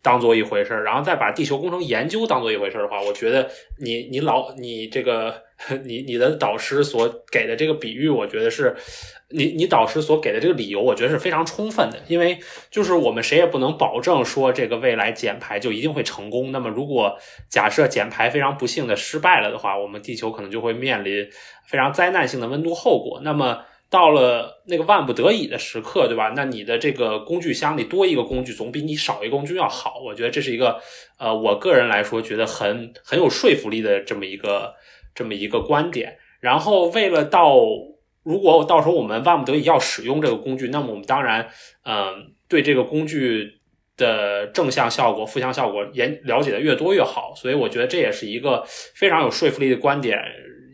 [0.02, 3.50] 当做一回事儿，然后再把地球工程研究当做一回事儿的话，我觉得
[3.80, 5.42] 你你老你这个
[5.84, 8.74] 你你的导师所给的这个比喻，我觉得是。
[9.28, 12.38] 你你导师所给的这个理由，我觉得是非常充分的，因为
[12.70, 16.52] 就是我们谁也不能保证说这个未来减排就一定会成功。
[16.52, 17.18] 那么如果
[17.50, 21.28] 假设减排非常不幸的失败了的话，我们地球可能就会面临
[21.66, 23.20] 非常灾难性的温度后果。
[23.24, 26.32] 那么到了那个万不得已的时刻，对吧？
[26.36, 29.98] 那你的这个工具箱里多一个工具，总比你少一个工具要好。
[30.04, 30.80] 我觉得这是一个
[31.18, 34.72] 呃，我个人来说觉得很很有说服力的这么一个
[35.16, 36.16] 这么一个观点。
[36.38, 37.56] 然后为了到
[38.22, 41.48] 如果到时候我们万不得已要使用这个工具，那么我们当然，
[41.84, 43.60] 嗯，对这个工具
[43.96, 47.32] 的正向效果、负向效果研了解的越多越好。
[47.34, 48.64] 所以我觉得这也是一个
[48.94, 50.18] 非常有说服力的观点，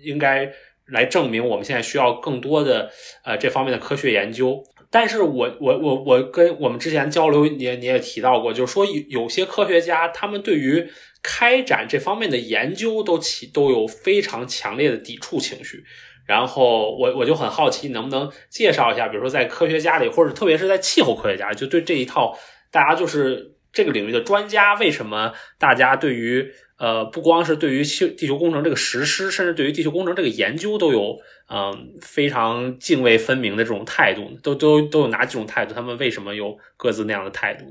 [0.03, 0.51] 应该
[0.86, 2.90] 来证明我们现在需要更多的
[3.24, 4.62] 呃这方面的科学研究。
[4.90, 10.86] 但是我我我我跟我们之前交流，你你也提到过，就是说有些科学家他们对于
[11.23, 15.85] 开展这方面的研究都起都有非常强烈的抵触情绪。
[16.25, 22.39] 然后我我就很好奇，能不能介绍一下，比如说在科学家里，或者特别是在气候科学家，就对这一套，
[22.70, 26.49] 大家就是这个领域的专家，为什么大家对于
[26.79, 31.18] 呃不光是对于地地球工程这个实施，甚至对于地球工程这个研究都有
[31.49, 35.75] 嗯非常泾渭分明的这种态度，都都都有哪几种态度？
[35.75, 37.64] 他们为什么有各自那样的态度？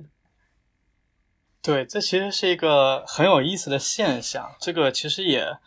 [1.61, 4.51] 对，这其实是一个很有意思的现象。
[4.59, 5.57] 这个其实也。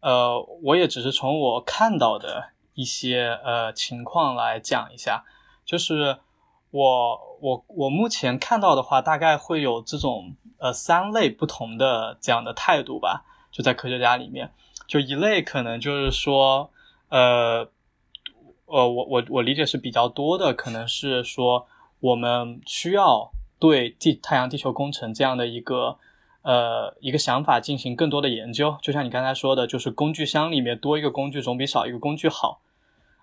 [0.00, 5.24] 呃，我也只是从我看到的一些呃情况来讲一下，
[5.64, 6.18] 就是
[6.72, 14.52] 我我我目前看到的话，大概会有这种呃三类不同的这样的态度吧，就在科学家里面。
[14.86, 16.70] 就一类可能就是说，
[17.08, 17.66] 呃，
[18.66, 21.66] 呃，我我我理解是比较多的，可能是说
[22.00, 25.96] 我们需要对地太阳地球工程这样的一个
[26.42, 28.76] 呃一个想法进行更多的研究。
[28.82, 32.60] 就像你刚才说的，就是工具箱里面多一个工具总比少一个工具好。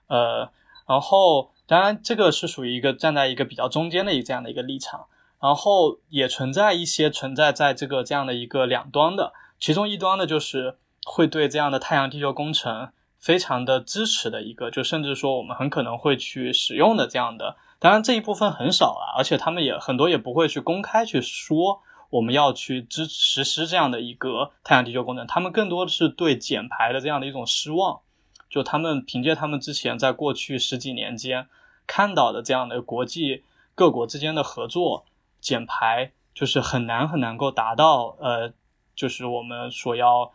[0.08, 0.50] 呃，
[0.88, 5.06] 然后当然这个是属于一个站在一个比较中间的一这样的一个立场，
[5.40, 10.76] 然后也存在一些存在在这个这样的一个两端的，其中一端呢就是
[11.06, 28.02] 会对这样的太阳地球工程非常的支持的一个，就甚至说我们很可能会去使用的这样的，当然这一部分很少了，而且他们也很多也不会去公开去说我们要去支实施这样的一个太阳地球工程，他们更多的是对减排的这样的一种失望。
[28.48, 31.48] 就他们凭借他们之前在过去十几年间
[31.88, 35.06] 看到的这样的国际各国之间的合作
[35.40, 38.54] 减排，就是很难很难够达到呃，
[38.94, 40.32] 就是我们所要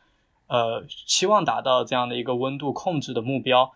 [0.49, 3.70] 呃期望达到这样的一个温度控制的目标。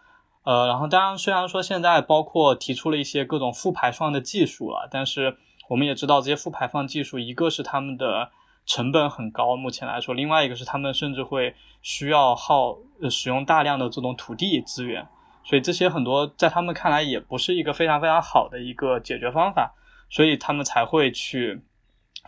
[0.45, 5.37] 呃，然后当然虽然说现在包括提出了一些各种负排放的技术了，但是
[5.69, 8.31] 我们也知道这些负排放技术，一个是他们的。
[8.67, 12.77] 成本很高，目前来说，另外一个是他们甚至会需要耗
[13.11, 15.09] 使用大量的这种土地资源，
[15.43, 19.75] 所以这些很多在他们看来也不是一个非常非常好的一个解决方法，
[20.09, 21.63] 所以他们才会去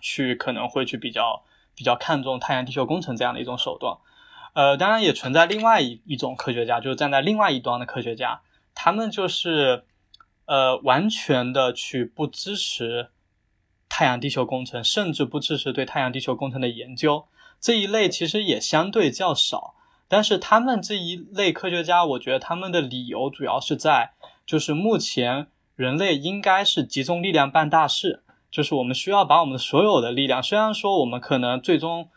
[0.01, 1.45] 去可能会去比较
[1.77, 3.97] 比较看重太阳地球工程这样的一种手段，
[4.53, 8.41] 呃，当然也存在另外一一种科学家，就是站在另外一端的科学家，
[8.75, 9.85] 他们就是
[10.47, 13.09] 呃完全的去不支持。
[13.95, 17.27] 太阳地球工程甚至不支持对太阳地球工程的研究，
[17.61, 19.75] 这一类其实也相对较少。
[20.09, 24.13] 但是他们这一类科学家，我觉得他们的理由主要是在，
[24.47, 32.09] 就是目前人类应该是集中力量办大事，就是我们需要把我们所有的力量，虽然说我们可能最终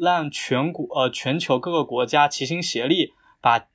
[0.00, 3.66] 让全国呃全球各个国家齐心协力把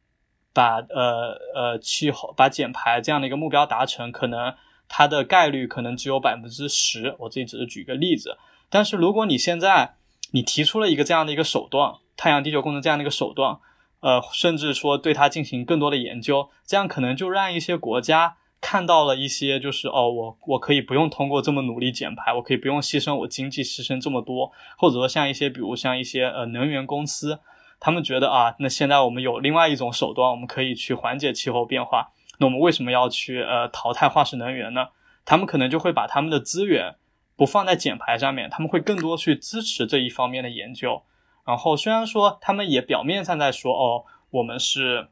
[0.51, 4.55] 把呃呃气候把减排这样的一个目标达成，可能。
[4.87, 8.37] 它的概率可能只有百分之十，我这里只是举个例子。
[8.69, 9.95] 但是如果你现在
[10.29, 13.57] 你提出了一个这样的一个手段，太阳地球工程这样的一个手段，
[14.01, 27.39] 呃，甚至说对它进行更多的研究，这样可能就让一些国家看到了一些，就是哦，我我可以不用通过这么努力减排，我可以不用牺牲我经济牺牲这么多，或者说像一些比如像一些呃能源公司，
[27.79, 32.11] 他们觉得啊，那现在我们有另外一种手段，我们可以去缓解气候变化。
[32.39, 34.87] 那我们为什么要去呃淘汰化石能源呢？
[35.23, 36.95] 他们可能就会把他们的资源
[37.35, 41.03] 不放在减排上面，他们会更多去支持这一方面的研究。
[41.45, 45.07] 然后虽然说他们也表面上在说哦，我们是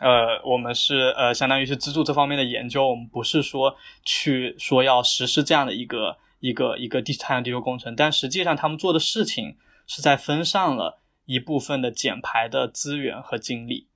[0.00, 13.88] 呃我们是呃相当于是资助这方面的研究，我们不是说去说要实施这样的一个一个一个地太阳地球工程，但实际上他们做的事情是在分上了一部分的减排的资源和精力，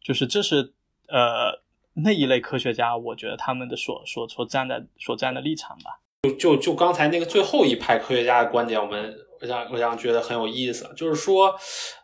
[0.00, 0.74] 就是这是
[1.08, 1.64] 呃。
[1.98, 11.54] 那一类科学家，我觉得他们的所所所站的所站的立场吧，就就就刚才那个最后一派科学家的观点，我们我想我想觉得很有意思，就是说，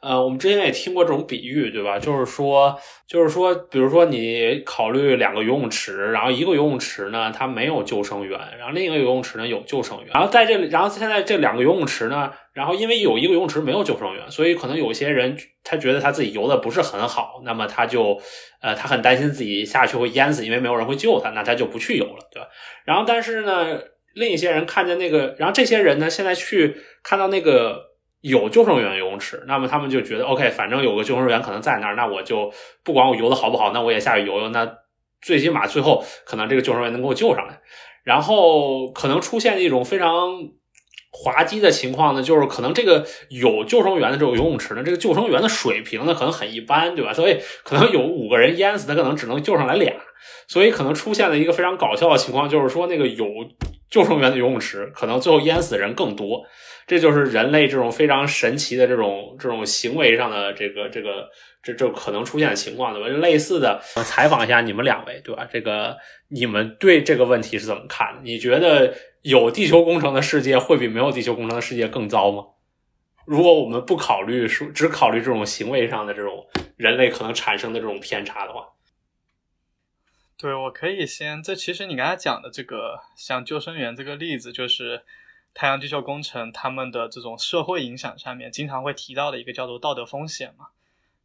[0.00, 1.98] 呃，我们之前也听过这种比喻，对吧？
[1.98, 12.30] 就是说，就是说，比如说你考虑两个游泳池，然后一个游泳池呢，它没有救生员，然后另一个游泳池呢有救生员，然后在这里，然后现在这两个游泳池呢。
[12.54, 18.20] 然后，因为有一个游泳池没有救生员，所以可能有些人他觉得他自己游的不是很好，那么他就，
[18.60, 22.48] 呃，他很担心自己下去会淹死，因为没有人会救他，那他就不去游了，对吧？
[22.84, 23.78] 然后，但是呢，
[24.14, 27.80] 另一些人看见那个，然后这些人呢，现在去看到那个
[28.20, 32.52] 有救生员游泳池，那么他们就觉得，OK，反正有个救生员可能在那儿，那我就
[32.82, 34.70] 不管我游的好不好，那我也下去游游，那
[35.20, 37.60] 最起码最后可能这个救生员能给我救上来。
[38.04, 40.50] 然后可能出现一种非常。
[41.14, 47.12] 滑稽的情况呢，就是可能这个有救生员的这种游泳池呢，这个救生员的水平呢可能很一般，对吧？
[47.12, 49.92] 所以可能有五个人淹死，他可能只能救上来俩，
[50.48, 53.26] 所以可能出现了一个非常搞笑的情况，就是说那个有
[53.92, 56.44] 救生员的游泳池，可能最后淹死人更多。
[56.86, 61.28] 这就是人类这种非常神奇的这种这种行为上的这个这个
[61.62, 63.08] 这这可能出现的情况，对吧？
[63.18, 65.46] 类似的，采访一下你们两位，对吧？
[65.52, 65.96] 这个
[66.28, 68.20] 你们对这个问题是怎么看的？
[68.24, 68.92] 你觉得？
[69.22, 72.44] 有地球工程的世界会比没有地球工程的世界更糟吗？
[73.24, 76.44] 如果我们不考虑说，只考虑这种行为上的这种
[76.76, 78.66] 人类可能产生的这种偏差的话，
[80.42, 85.04] 对我可以先，这其实你刚才讲的这个像救生员这个例子，就是
[85.54, 90.66] 太阳地球工程他们的这种社会影响上面经常会提到的一个叫做道德风险嘛。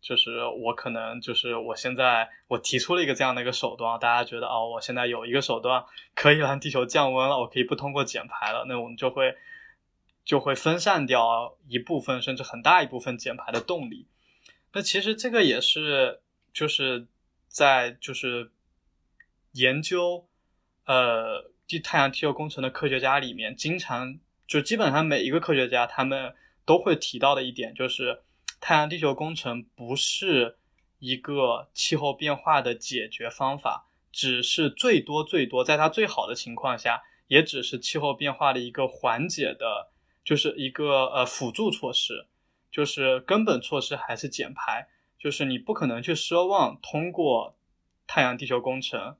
[0.02, 9.36] 就是我可能就是我现在我提出了一个这样的一个手段，大家觉得哦，我现在有一个手段可以让地球降温了，我可以不通过减排了，那我们就会
[10.24, 14.06] 就会分散掉一部分甚至很大一部分减排的动力。
[14.74, 16.20] 那其实这个也是
[16.54, 17.08] 就是
[17.48, 18.52] 在就是
[19.58, 20.28] 研究
[20.86, 26.36] 呃地太阳地球工程的科学家里面，经常就基本上每一个科学家他们
[26.66, 28.22] 都会提到的一点，就是
[28.60, 30.58] 太阳地球工程不是
[31.00, 39.90] 一个气候变化的解决方法，只是最多最多在它最好的情况下，也只是气候变化的一个缓解的，
[40.24, 42.28] 就是一个呃辅助措施。
[42.70, 44.88] 就是根本措施还是减排，
[45.18, 47.58] 就是你不可能去奢望通过
[48.06, 49.16] 太阳地球工程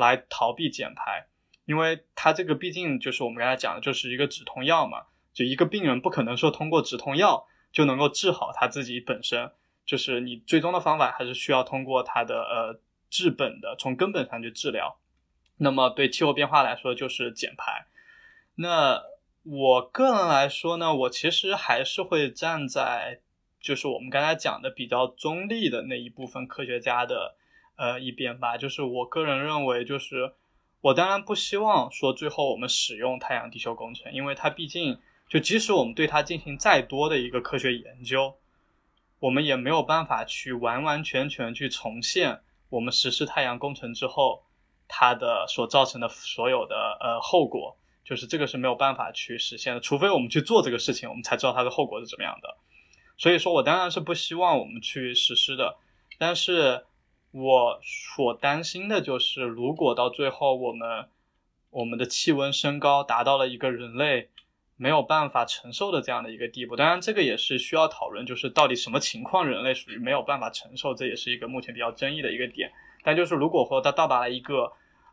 [0.00, 1.28] 来逃避减排，
[1.64, 9.52] 因为它这个毕竟就是我们刚才讲的，就是一个止痛药嘛，就一个病人不可能说通过止痛药就能够治好他自己本身，
[9.86, 14.98] 就是你最终的方法还是需要通过它的呃治本的，从根本上去治疗。
[15.58, 17.86] 那么对气候变化来说就是减排，
[18.56, 19.02] 那。
[19.42, 23.20] 我个人来说呢，我其实还是会站在
[23.58, 27.36] 就是我们刚才讲的比较中立的那一部分科学家的
[27.80, 28.56] 呃一边吧。
[28.56, 30.34] 就是我个人认为，就是
[30.82, 38.34] 我当然不希望说最后我们使用太阳地球工程，因为它毕竟就即使我们对它进行再多的一个科学研究，
[39.18, 44.44] 我们也没有办法去完完全全去重现我们实施太阳工程之后
[44.86, 47.76] 它的所造成的所有的呃后果。
[48.02, 52.56] 就是这个是没有办法去实现的，除非我们去做这个事情，我们才知道它的后果是怎么样的。
[53.16, 55.76] 所以说我当然是不希望我们去实施的，
[56.18, 56.84] 但是
[57.30, 61.06] 我所担心的就是，如果到最后我们
[61.70, 64.28] 我们的气温升高达到了一个人类
[64.76, 72.70] 没有办法承受的这样的一个地步，当然这个也是需要讨论，就是到底什么情况人类属于没有办法承受，这也是一个目前比较争议的一个点。
[73.02, 74.72] 但就是如果说它到达了一个。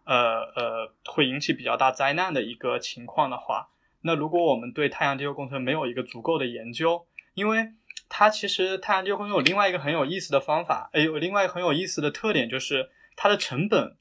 [0.09, 3.67] 呃呃，会引起比较大灾难的一个情况的话，
[4.03, 7.73] 那如果我们对太阳地球工程没有一个足够的研究，因为
[8.09, 13.97] 它其实太阳地球工程有另外一个很有意思的方法，哎，有另外一个很有意思的特点，就是它的成本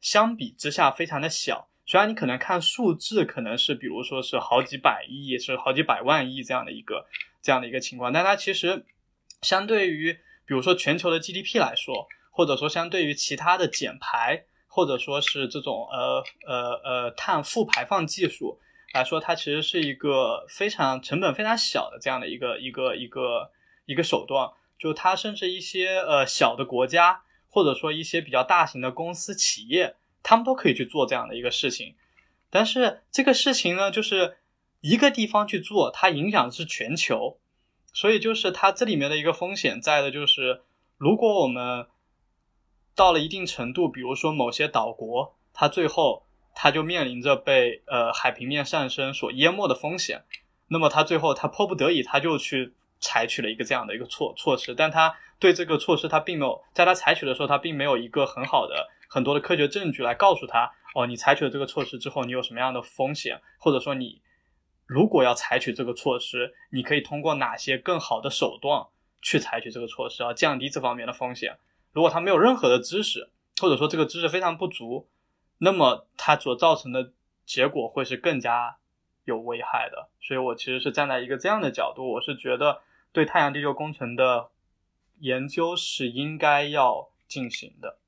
[0.00, 1.68] 相比之下非常的小。
[1.86, 7.06] 虽然你可能看数字可能是，比如说是好几百亿，是好几百万亿这样的一个
[7.42, 8.84] 这样的一个情况，但它其实
[9.42, 10.12] 相对于
[10.46, 14.44] 比如说全球的 GDP 来说，或者说相对于其他的减排。
[14.76, 18.58] 或者说是这种呃呃呃碳负排放技术
[18.94, 23.50] 来说，它其实是一个非常成本非常小的这样的一个一个一个
[23.86, 24.48] 一个手段。
[24.78, 31.94] 就它甚至一些呃小的国家，或者说一些比较大型的公司企业，他们都可以去做这样的一个事情。
[32.50, 34.36] 但是这个事情呢，就是
[34.80, 37.38] 一个地方去做，它影响的是全球，
[37.92, 40.62] 所以就是它这里面的一个风险在的就是，
[40.98, 41.86] 如果我们
[42.94, 46.23] 到了一定程度，比如说某些岛国，它最后
[46.54, 50.22] 它就面临着被呃海平面上升所淹没的风险，
[50.68, 64.22] 那么它最后它迫不得已，它就去采取了一个这样的一个措措施，但它对这个措施它并没有在它采取的时候，它并没有一个很好的很多的科学证据来告诉他，哦，你采取了这个措施之后，你有什么样的风险，或者说你
[64.86, 68.86] 如果要采取这个措施，你可以通过哪些更好的手段
[69.22, 71.56] 去采取这个措施，啊，降低这方面的风险。
[71.92, 73.30] 如果他没有任何的知识，
[73.60, 75.08] 或者说这个知识非常不足，
[75.58, 77.12] 那么它所造成的
[77.44, 78.76] 结果会是更加
[79.24, 80.08] 有危害的。
[80.20, 82.80] 所以我其实是站在一个这样的角度，我是觉得
[83.12, 84.48] 对太阳地球工程的
[85.20, 87.98] 研究是应该要进行的。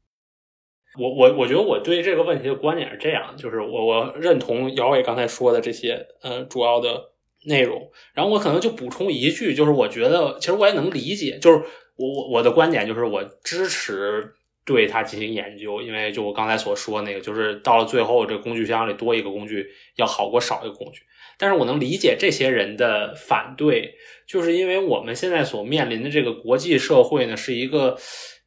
[0.99, 7.13] 我我我觉得我对这个问题的观点是这样，就是我我认同姚伟刚才说的这些呃主要的
[7.45, 11.63] 内容，然后我可能就补充一句，就是我觉得其实我也能理解，就是。
[11.99, 14.35] 我我我的观点就是，我支持
[14.67, 21.01] 对它进行研究，因为就我刚才所说那个，就是到了最后，这工具箱里多一个工具要好过少一个工具。
[21.39, 23.95] 但是我能理解这些人的反对，
[24.27, 27.97] 就是因为我们现在所面临的这个国际社会呢，是一个。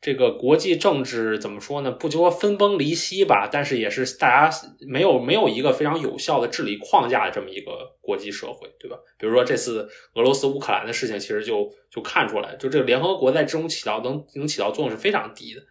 [0.02, 1.92] 这个国际政治怎么说呢？
[1.92, 8.96] 不就说分崩离析吧，但是也是大家没有没有一个非常有效的治理框架的这么一个国际社会，对吧？
[9.18, 15.62] 比如说这次俄罗斯乌克兰的事情，其实就就看出来，就这个联合国在这种起到能能起到作用是非常低的。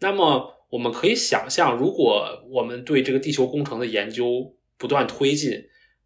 [0.00, 5.52] 那么我们可以想象，如果我们对这个地球工程的研究不断推进，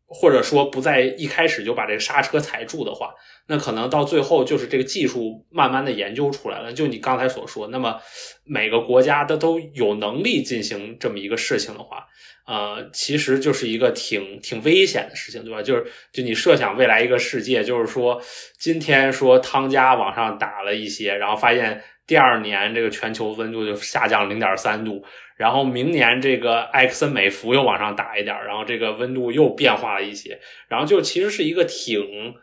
[0.07, 3.13] 或者说不在一开始就把这个刹车踩住的话，
[3.47, 6.73] 那可能到最后就是这个技术慢慢的研究出来了。
[6.73, 8.01] 就你刚才所说，那么
[8.45, 12.07] 每个国家的都有能力进行这么一个事情的话，
[12.47, 15.63] 呃，其实就是一个挺挺危险的事情，对吧？
[15.63, 18.19] 就是就你设想未来一个世界，就是说
[18.59, 25.05] 今天说汤加往上打了一些，然后发现第二年这个全球温度就下降零点三度。
[25.37, 30.37] 然后明年这个埃克森美孚又往上打一点，然后这个温度又变化了一些，
[30.67, 32.35] 然后就其实是一个挺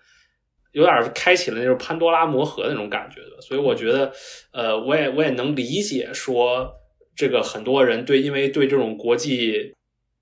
[0.71, 3.41] 有点开启了那种潘多拉魔盒的那种感觉的。
[3.41, 4.13] 所以我觉得，
[4.53, 6.71] 呃，我也我也能理解说，
[7.17, 9.73] 这个很多人对因为对这种国际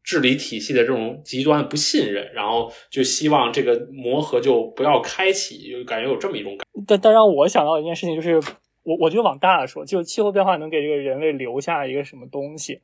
[0.04, 6.68] 治理体系的这种极端不信任，然后就希望这个魔盒就不要开启，就感觉有这么一种感。
[6.88, 8.42] 但但让我想到一件事情就是，
[8.84, 12.82] 我我觉得往大了说，就气候变化能给这个人类留下一个什么东西？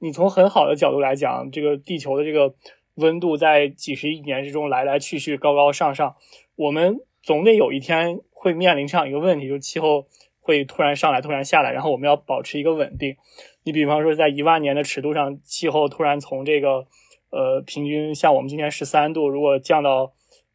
[0.00, 2.54] 你从很好的角度来讲，这个地球的这个
[2.96, 6.16] 温度在几十亿年之中来来去去、高高上上，
[6.56, 10.06] 我们总得有一天会面临这样一个问题，就是气候
[10.40, 13.16] 会突然上来、突然下来，然后我们要保持一个稳定。
[13.62, 16.86] 你比方说，在一万年的尺度上，气候突然从这个
[17.30, 20.12] 呃平均像我们今天十三度，如果降到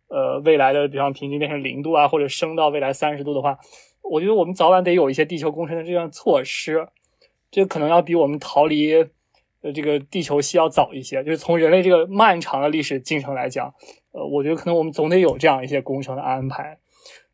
[0.10, 3.58] 呃未来的比方平均变成零度啊，或者升到未来三十度的话，
[4.10, 6.88] 我觉得我们早晚得有一些地球工程的这样措施，
[7.52, 9.08] 这可能要比我们逃离。
[9.62, 13.74] 呃，这个地球系要早一些，就是从人类这个漫长的历史进程来讲，
[14.14, 16.78] 呃，我觉得可能我们总得有这样一些工程的安排。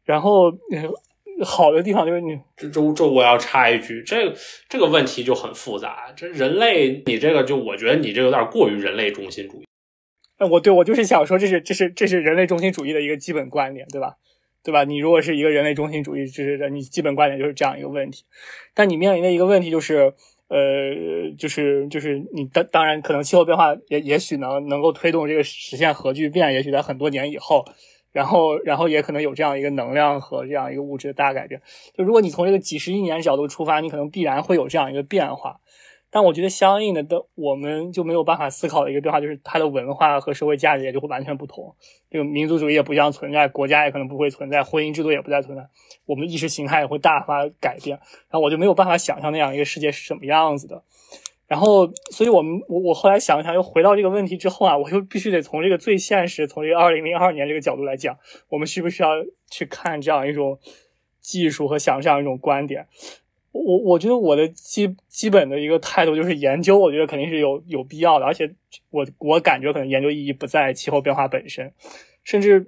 [0.03, 0.51] 然后，
[1.43, 4.35] 好的地方就是你这这这，我要插一句，这个
[4.67, 6.11] 这个问题就很复杂。
[6.15, 9.67] 这人类，你这个就我觉得你这有点过于人类中心主义。
[10.37, 14.15] 哎，我对我就是想说，这是这是这是人类中心主义的一个基本观点，对吧？
[14.65, 14.83] 对吧？
[14.83, 18.25] 你如果是一个人类中心主义，就是你基本观点就是这样一个问题。
[18.73, 20.13] 但你面临的一个问题就是。
[20.47, 27.65] 呃，就是就是你当当然可能气候变化也也许能能够推动这个实现核聚变，也许在很多年以后，
[28.11, 31.59] 然后然后也可能有这样一个能量和这样一个物质的大改变。
[31.97, 35.59] 就如果你从这个几十亿年角度出发，你可能必然会有这样一个变化。
[36.15, 41.75] 但我觉得相应的的，我们就没有办法思考的一个变化，就是它的文化和社会价值也就会完全不同。
[42.09, 45.67] 这个民族主义也不将存在，国家也可能不会存在，婚姻制度也不再存在，
[46.05, 47.97] 我们的意识形态也会大发改变。
[48.29, 50.81] 然后我就没有办法想象那样一个世界是什么样子的。
[51.47, 58.17] 然后，所以我们我我后来想一想，又回到这个问题之后啊，我就必须得从这个最现实，从这个二零零二年这个角度来讲，
[58.47, 59.09] 我们需不需要
[59.51, 60.57] 去看这样一种
[61.19, 62.87] 技术和想象一种观点？
[63.57, 68.53] 我我觉得我的基基本的一个态度就是研究，我觉得肯定是有有必要的，而且
[68.91, 71.71] 我我感觉可能研究意义不在气候变化本身，
[72.25, 72.67] 甚至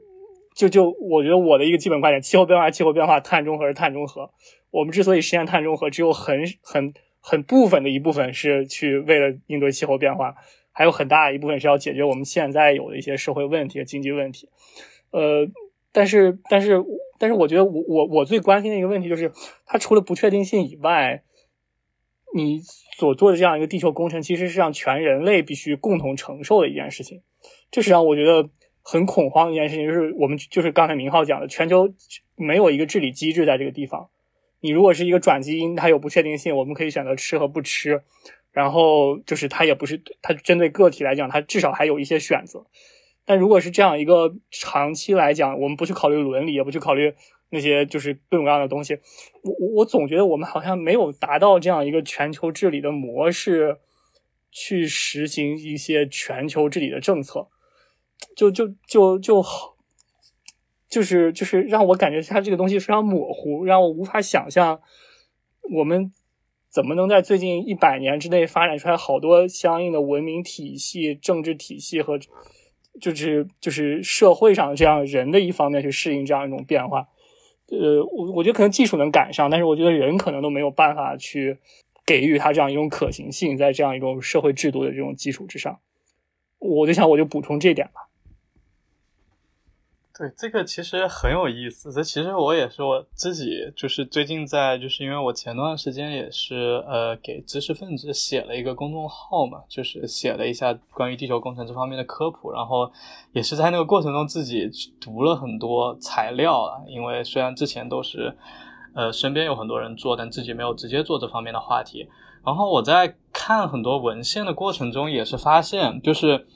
[0.55, 4.31] 就就我觉得我的一个基本观点，气候变化气候变化，碳中和是碳中和。
[4.72, 10.35] 我们之所以实现碳中和，只有很很很部分的一部分是去为了应对气候变化，
[10.72, 14.47] 还有很大一部分是要解决我们现在有的一些社会问题、经济问题。
[15.11, 15.45] 呃，
[15.91, 16.81] 但是但是。
[17.18, 19.31] 但是我觉得，我我我最关心的一个问题就是，
[19.65, 21.23] 它除了不确定性以外，
[22.35, 22.60] 你
[22.98, 27.22] 所做的这样一个地球工程，其实是让全人类必须共同承受的一件事情。
[27.72, 28.49] 这是让我觉得
[28.81, 31.89] 很恐慌的一件事情，就是我们就是刚才明浩讲的，全球
[32.35, 34.10] 没有一个治理机制在这个地方。
[34.60, 38.02] 你如果是一个转基因，它有不确定性，我们可以选择吃和不吃，
[38.52, 42.65] 然后就是它也不是它针对个体来讲，它至少还有一些选择。
[43.28, 47.14] 但如果是这样一个长期来讲，我们不去考虑伦理，也不去考虑
[47.49, 48.98] 那些就是各种各样的东西，
[49.44, 53.80] 我我我总觉得我们好像没有达到这样一个全球治理的模式，
[54.49, 57.49] 去实行一些全球治理的政策，
[58.34, 59.76] 就就就就好，
[60.88, 64.80] 就是就是让我感觉它这个东西非常模糊，让我无法想象
[65.76, 66.14] 我们
[66.70, 72.18] 怎么能在最近一百年之内发展出来好多相应的文明体系、政治体系和。
[72.99, 77.07] 就是就是社会上这样人的一方面去适应这样一种变化，
[77.69, 81.57] 呃，我我觉得可能技术能赶上，但是我觉得人可能都没有办法去
[82.06, 85.80] 给予他这样一种可行性，在这样一种社会制度的这种基础之上，
[86.60, 88.07] 我就想我就补充这点吧。
[90.18, 91.94] 对，这个其实很有意思。
[91.94, 102.91] 这其实我也是我自己，就是最近在，就是因为我前段时间也是呃给知识分子写了一个公众号嘛，就是写了一下关于地球工程这方面的科普，然后
[103.31, 104.68] 也是在那个过程中自己
[104.99, 106.81] 读了很多材料啊。
[106.88, 108.35] 因为虽然之前都是
[108.95, 112.10] 呃身边有很多人做，但自己没有直接做这方面的话题。
[112.44, 116.48] 然后我在看很多文献的过程中，也是发现就是。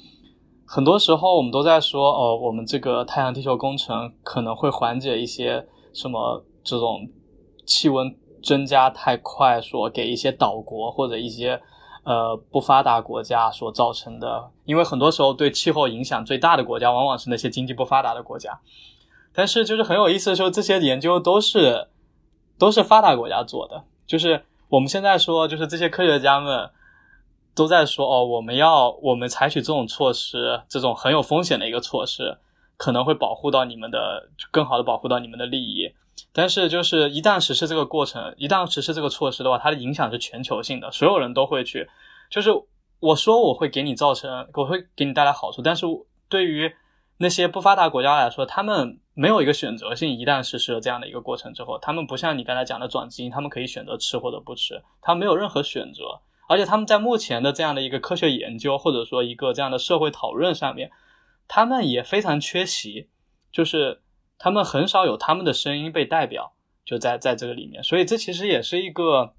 [0.73, 7.05] 很多时候我们都在说哦，我们这个太阳地球工程可能会缓解一些什么这种
[7.65, 11.61] 气温增加太快所给一些岛国或者一些
[12.05, 18.57] 呃不发达国家所造成的，因为很多时候对气候影响最大的国家往往是那些经济不发达的国家。
[19.33, 21.89] 但是就是很有意思的时候，这些研究都是
[22.57, 26.69] 都是发达国家做的，就是我们现在说，就是这些科学家们。
[27.53, 32.37] 都在说哦，我们要我们采取这种措施，这种很有风险的一个措施，
[32.77, 35.93] 可能会保护到你们的，更好的保护到你们的利益。
[36.33, 41.89] 但是，就是一旦实施这个过程，一旦实施这个措施的话，它的影响是全球性的，所有人都会去。
[42.29, 42.51] 就是
[42.99, 45.85] 我说我会给你造成，我会给你带来好处，但是
[46.29, 46.71] 对于
[47.17, 50.09] 那些不发达国家来说，他们没有一个选择性。
[50.09, 56.19] 一旦实施了这样的一个过程之后，他们不像你刚才讲的转基因，他们可以选择吃或者不吃，他没有任何选择。
[56.51, 60.91] 而且他们在目前的这样的一个科学研究或者说一个这样的社会讨论上面，
[61.47, 63.07] 他们也非常缺席，
[63.53, 64.01] 就是
[64.37, 66.51] 他们很少有他们的声音被代表，
[66.83, 67.81] 就在在这个里面。
[67.81, 69.33] 所以这其实也是一个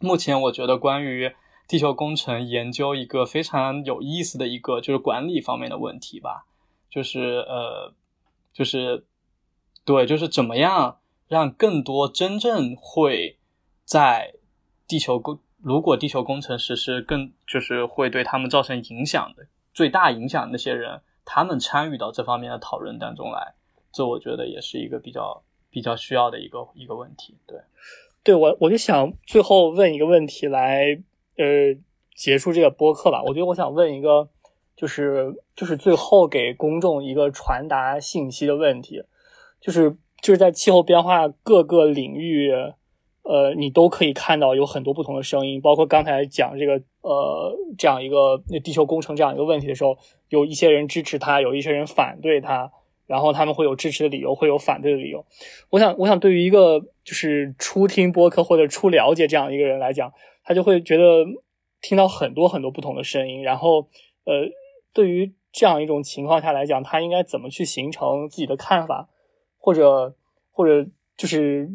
[0.00, 1.32] 目前我觉得关于
[1.68, 6.46] 地球工程研究一个非常有意思的一个就是管理方面的问题吧。
[6.90, 7.94] 就是呃，
[8.52, 9.06] 就是
[9.84, 10.98] 对，就是怎么样
[11.28, 13.38] 让更多真正会
[13.84, 14.34] 在
[14.88, 19.44] 地球工，如果地球工程师是更就是会对他们造成影响的
[19.74, 23.54] 最大影响那些人，他们参与到这方面的讨论当中来，
[23.90, 27.36] 这我觉得也是一个比较比较需要的一个一个问题。
[27.48, 27.58] 对，
[28.22, 31.02] 对我我就想最后问一个问题来
[31.36, 31.76] 呃
[32.14, 33.20] 结束这个播客吧。
[33.24, 34.28] 我觉得我想问一个。
[34.76, 39.02] 就是就是最后给公众一个传达信息的问题，
[39.58, 42.52] 就是就是在气候变化各个领域，
[43.28, 49.98] 呃，你都可以看到有很多不同的声音，包括刚才讲这个呃这样一个地球工程这样一个问题的时候，
[50.28, 52.70] 有一些人支持他，有一些人反对他，
[53.06, 55.24] 然后他们会有支持的理由，会有反对的理由。
[55.70, 60.12] 我想，我想对于一个就是初听播客或者初了解这样一个人来讲，
[60.44, 61.24] 他就会觉得
[61.80, 63.88] 听到很多很多不同的声音，然后
[64.24, 64.48] 呃。
[64.94, 69.10] 对于这样一种情况下来讲，他应该怎么去形成自己的看法，
[69.58, 70.14] 或者
[70.50, 70.88] 或者
[71.18, 71.70] 就是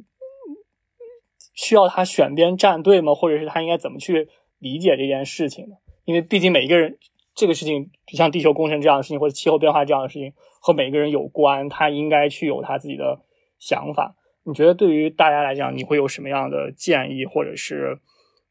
[1.62, 3.14] 需要他选边站队吗？
[3.14, 4.28] 或者是他应该怎么去
[4.58, 5.76] 理解这件事情呢？
[6.06, 6.98] 因为毕竟每一个人
[7.36, 13.22] 这个事情，就像地球工程这样的事情，或者气候变化这样的事情，和每个人有关，他应该去有他自己的
[13.60, 14.16] 想法。
[14.44, 18.00] 你觉得对于大家来讲，你会有什么样的建议或者是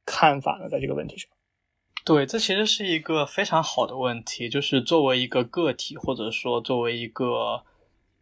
[0.06, 0.68] 看法呢？
[0.68, 1.28] 在这个问题上？
[2.04, 4.48] 对，这其实是一个非常好的问题。
[4.48, 7.64] 就是作为一个个体，或者说作为一个，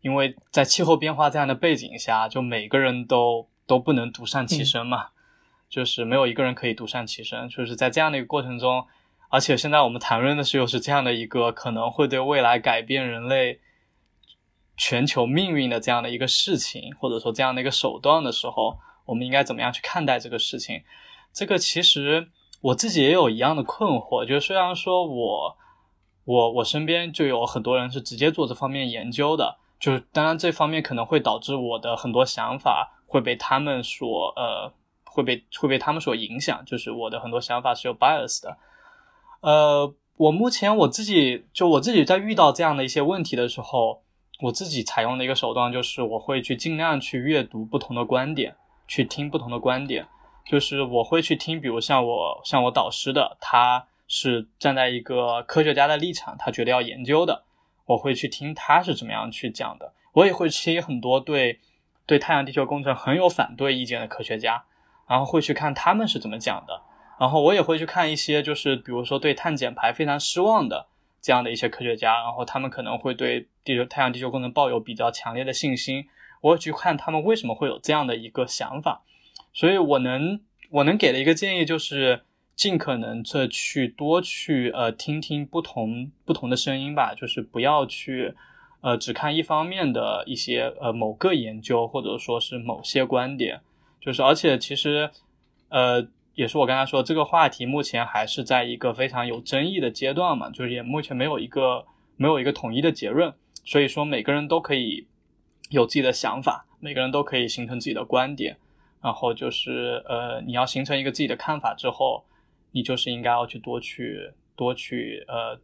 [0.00, 5.10] 因为在气候变化这样的背景下，就每个人都都不能独善其身嘛，
[5.68, 7.48] 就是没有一个人可以独善其身。
[7.48, 8.84] 就是在这样的一个过程中，
[9.28, 13.60] 而且现在我们谈论的是又是这样的一个可能会对未来改变人类
[14.76, 20.82] 全球命运的这样的一个事情，或者说这样的一个手段的时候，我们应该怎么样去看待这个事情？
[21.32, 22.30] 这个其实。
[22.60, 25.56] 我自己也有一样的困惑，就虽然说我
[26.24, 34.72] 我我身边就有很多人是直接做这方面研究的，就是当然这方面可能会导致我的很多想法会被他们所呃
[35.04, 38.56] 会被会被他们所影响，就是我的很多想法是有 bias 的。
[39.40, 44.02] 呃，我目前我自己就我自己在遇到这样的一些问题的时候，
[44.42, 48.54] 我自己采用的一个手段就是我会去尽量去阅读不同的观点，
[48.86, 50.06] 去听不同的观点。
[50.44, 57.44] 就是我会去听，比如像我像我导师的，他是站在一个科学家的立场，他觉得要研究的，
[57.84, 59.92] 我会去听他是怎么样去讲的。
[60.14, 61.60] 我也会听很多对
[62.08, 64.64] 对太阳地球工程很有反对意见的科学家，
[65.06, 66.80] 然后会去看他们是怎么讲的。
[67.20, 70.86] 然后我也会去看一些就是比如说对碳减排非常失望的
[71.20, 76.08] 这样的一些科学家，然后他们可能会对地球太阳地球工程抱有比较强烈的信心。
[76.40, 79.02] 我会去看他们为什么会有这样的一个想法。
[79.52, 80.40] 所以，我能
[80.70, 82.22] 我能给的一个建议就是，
[82.54, 88.34] 尽可能的去多去呃听听不同不同的声音吧，就是不要去
[88.80, 93.60] 呃只看一方面的一些呃某个研究或者说是某些观点，
[94.00, 95.10] 就是而且其实
[95.68, 101.84] 呃也是我刚才说这个话题目前还是在一个非常有争议的阶段嘛，就是也目前没有一个
[102.16, 103.34] 没有一个统一的结论，
[103.64, 105.06] 所以说每个人都可以
[105.70, 108.56] 有自己的想法，每个人都可以形成自己的观点。
[109.00, 112.24] 然后就是，呃，你要形成一个自己的看法之后，
[112.72, 115.56] 你就是应该要去多去多去呃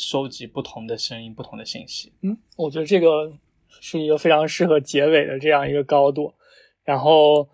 [0.00, 2.12] 收集不同的声音、不同的信息。
[2.22, 3.32] 嗯，我觉得这个
[3.68, 6.34] 是一个非常适合结尾的这样一个高度。
[6.84, 7.48] 然后，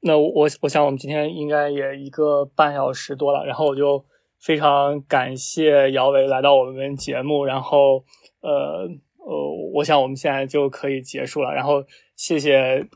[0.00, 3.44] 那我我想我们今天应该也一个半小时多了。
[3.44, 4.04] 然后我就
[4.38, 7.44] 非常感谢姚伟来到我们节目。
[7.44, 8.04] 然后，
[8.40, 8.88] 呃
[9.18, 11.52] 呃，我想我们现在就可以结束了。
[11.52, 11.84] 然后，
[12.16, 12.86] 谢谢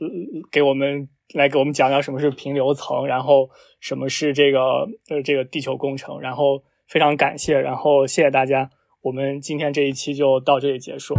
[0.50, 1.08] 给我们。
[1.34, 3.50] 来给我们讲讲什么是平流层，然后
[3.80, 8.70] 什么是这个呃这个地球工程，然后非常感谢，然后谢谢大家，
[9.06, 11.14] 我们今天这一期就到这里结束。